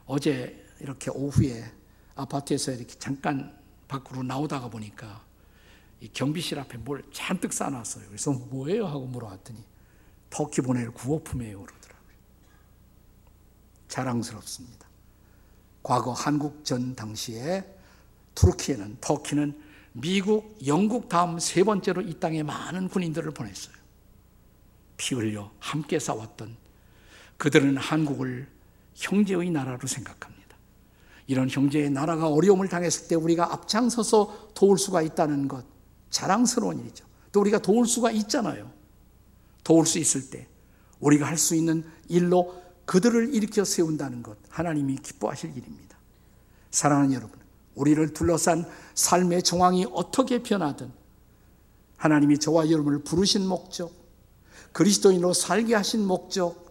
어제 0.08 0.66
이렇게 0.80 1.12
오후에 1.12 1.72
아파트에서 2.16 2.72
이렇게 2.72 2.98
잠깐 2.98 3.56
밖으로 3.88 4.24
나오다가 4.24 4.68
보니까 4.68 5.24
이 6.02 6.08
경비실 6.08 6.58
앞에 6.58 6.80
뭘 6.80 7.04
잔뜩 7.14 7.54
쌓아놨어요. 7.54 8.08
그래서 8.08 8.32
뭐예요? 8.32 8.88
하고 8.88 9.06
물어봤더니 9.06 9.64
터키 10.32 10.62
보낼 10.62 10.90
구호품이에요. 10.90 11.62
그러더라고요. 11.62 12.16
자랑스럽습니다. 13.90 14.88
과거 15.84 16.14
한국전 16.14 16.96
당시에 16.96 17.64
투르키에는 18.34 18.98
터키는 19.02 19.62
미국, 19.94 20.58
영국 20.66 21.10
다음 21.10 21.38
세 21.38 21.64
번째로 21.64 22.02
이 22.02 22.20
땅에 22.20 22.42
많은 22.42 22.90
군인들을 22.90 23.32
보냈어요. 23.32 23.85
피 24.98 25.16
흘려 25.16 25.52
함께 25.60 26.00
싸웠던 26.00 26.56
그들은 27.38 27.78
한국을 27.78 28.48
형제의 28.94 29.50
나라로 29.50 29.88
생각합니다. 29.88 30.58
이런 31.28 31.50
형제의 31.50 31.90
나라가 31.90 32.28
어려움을 32.30 32.70
당했을 32.70 33.08
때 33.08 33.16
우리가 33.16 33.52
앞장서서 33.52 34.52
도울 34.54 34.78
수가 34.78 35.02
있다는 35.02 35.48
것 35.48 35.66
자랑스러운 36.10 36.80
일이죠. 36.80 37.06
또 37.32 37.42
우리가 37.42 37.60
도울 37.60 37.88
수가 37.88 38.12
있잖아요. 38.12 38.72
도울 39.64 39.86
수 39.86 40.00
있을 40.00 40.30
때 40.30 40.48
우리가 41.00 41.26
할 41.26 41.38
수 41.38 41.56
있는 41.56 41.84
일로 42.08 42.64
그들을 42.86 43.34
일으켜 43.34 43.66
세운다는 43.66 44.24
것 44.24 44.38
하나님이 44.50 44.98
기뻐하실 44.98 45.58
일입니다. 45.58 45.98
사랑하는 46.72 47.14
여러분, 47.14 47.40
우리를 47.74 48.14
둘러싼 48.14 48.66
삶의 48.94 49.44
정황이 49.44 49.86
어떻게 49.92 50.44
변하든 50.44 50.92
하나님이 51.98 52.38
저와 52.38 52.70
여러분을 52.70 53.04
부르신 53.04 53.48
목적, 53.48 53.92
그리스도인으로 54.76 55.32
살게 55.32 55.74
하신 55.74 56.06
목적, 56.06 56.66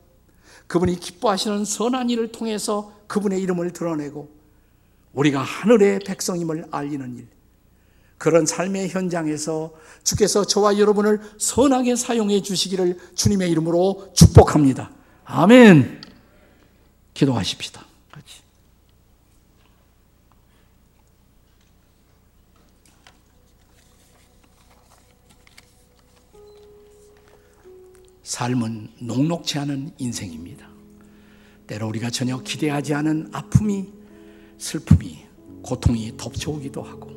그분이 0.67 1.01
기뻐하시는 1.01 1.65
선한 1.65 2.11
일을 2.11 2.33
통해서 2.33 2.93
그분의 3.07 3.41
이름을 3.41 3.73
드러내고 3.73 4.29
우리가 5.15 5.41
하늘의 5.41 6.01
백성임을 6.01 6.67
알리는 6.71 7.17
일, 7.17 7.27
그런 8.19 8.45
삶의 8.45 8.91
현장에서 8.91 9.73
주께서 10.03 10.45
저와 10.45 10.79
여러분을 10.79 11.19
선하게 11.39 11.97
사용해 11.97 12.43
주시기를 12.43 12.99
주님의 13.15 13.51
이름으로 13.51 14.11
축복합니다. 14.13 14.91
아멘. 15.25 16.03
기도하십시다. 17.15 17.87
삶은 28.25 28.89
녹록치 29.01 29.59
않은 29.59 29.93
인생입니다. 29.99 30.67
때로 31.67 31.89
우리가 31.89 32.11
전혀 32.11 32.39
기대하지 32.43 32.95
않은 32.95 33.29
아픔이, 33.33 33.93
슬픔이, 34.59 35.19
고통이 35.63 36.15
덮쳐오기도 36.17 36.83
하고, 36.83 37.11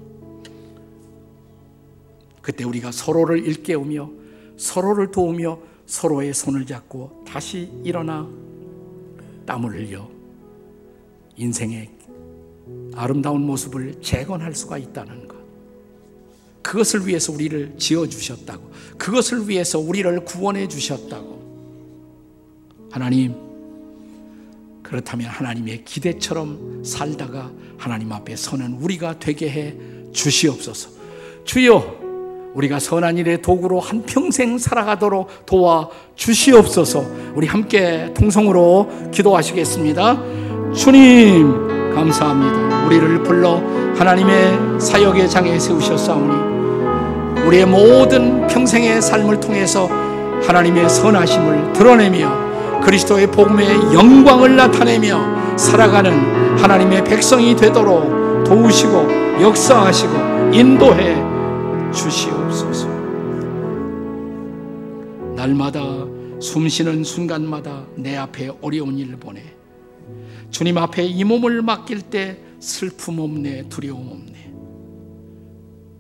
그때 2.42 2.64
우리가 2.64 2.92
서로를 2.92 3.46
일깨우며 3.46 4.10
서로를 4.58 5.12
도우며 5.12 5.60
서로의 5.86 6.34
손을 6.34 6.66
잡고 6.66 7.24
다시 7.26 7.72
일어나 7.84 8.28
땀을 9.46 9.76
흘려 9.76 10.10
인생의 11.36 11.90
아름다운 12.96 13.46
모습을 13.46 14.02
재건할 14.02 14.54
수가 14.56 14.78
있다는 14.78 15.27
것. 15.27 15.27
그것을 16.62 17.08
위해서 17.08 17.32
우리를 17.32 17.76
지어 17.78 18.08
주셨다고. 18.08 18.72
그것을 18.98 19.48
위해서 19.48 19.80
우리를 19.80 20.26
구원해 20.26 20.68
주셨다고. 20.68 21.38
하나님, 22.92 23.36
그렇다면 24.84 25.28
하나님의 25.30 25.84
기대처럼 25.86 26.84
살다가 26.84 27.52
하나님 27.78 28.12
앞에 28.12 28.36
서는 28.36 28.78
우리가 28.82 29.20
되게 29.20 29.50
해 29.50 29.76
주시옵소서. 30.14 30.90
주여, 31.44 32.52
우리가 32.54 32.80
선한 32.80 33.18
일의 33.18 33.42
도구로 33.42 33.80
한평생 33.80 34.58
살아가도록 34.58 35.46
도와 35.46 35.90
주시옵소서. 36.16 37.06
우리 37.36 37.48
함께 37.48 38.14
통성으로 38.16 39.12
기도하시겠습니다. 39.12 40.74
주님, 40.74 41.94
감사합니다. 41.94 42.67
우리를 42.88 43.22
불러 43.24 43.58
하나님의 43.98 44.80
사역의 44.80 45.30
장에 45.30 45.60
세우셨사오니 45.60 47.46
우리의 47.46 47.66
모든 47.66 48.48
평생의 48.48 49.02
삶을 49.02 49.42
통해서 49.42 49.88
하나님의 50.44 50.90
선하심을 50.90 51.74
드러내며 51.74 52.80
그리스도의 52.82 53.28
복음의 53.28 53.68
영광을 53.94 54.56
나타내며 54.56 55.58
살아가는 55.58 56.58
하나님의 56.58 57.04
백성이 57.04 57.58
되도록 57.58 58.46
도우시고 58.46 59.42
역사하시고 59.42 60.54
인도해 60.54 61.16
주시옵소서. 61.92 62.88
날마다 65.36 65.82
숨쉬는 66.40 67.04
순간마다 67.04 67.84
내 67.96 68.16
앞에 68.16 68.50
어려운 68.62 68.98
일을 68.98 69.18
보내. 69.18 69.44
주님 70.52 70.78
앞에 70.78 71.04
이 71.04 71.26
몸을 71.26 71.62
맡길 71.62 72.04
때 72.04 72.47
슬픔 72.60 73.20
없네, 73.20 73.70
두려움 73.70 74.08
없네. 74.10 74.54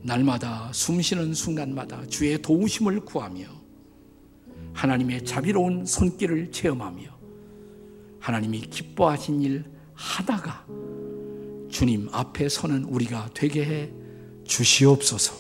날마다 0.03 0.69
숨 0.73 1.01
쉬는 1.01 1.33
순간마다 1.33 2.05
주의 2.07 2.41
도우심을 2.41 3.01
구하며 3.01 3.45
하나님의 4.73 5.25
자비로운 5.25 5.85
손길을 5.85 6.51
체험하며 6.51 7.17
하나님이 8.19 8.61
기뻐하신 8.61 9.41
일 9.41 9.65
하다가 9.93 10.65
주님 11.69 12.08
앞에 12.12 12.47
서는 12.47 12.85
우리가 12.85 13.29
되게 13.33 13.65
해 13.65 13.89
주시옵소서. 14.45 15.33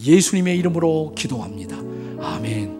예수님의 0.00 0.58
이름으로 0.58 1.14
기도합니다. 1.16 1.76
아멘. 2.20 2.77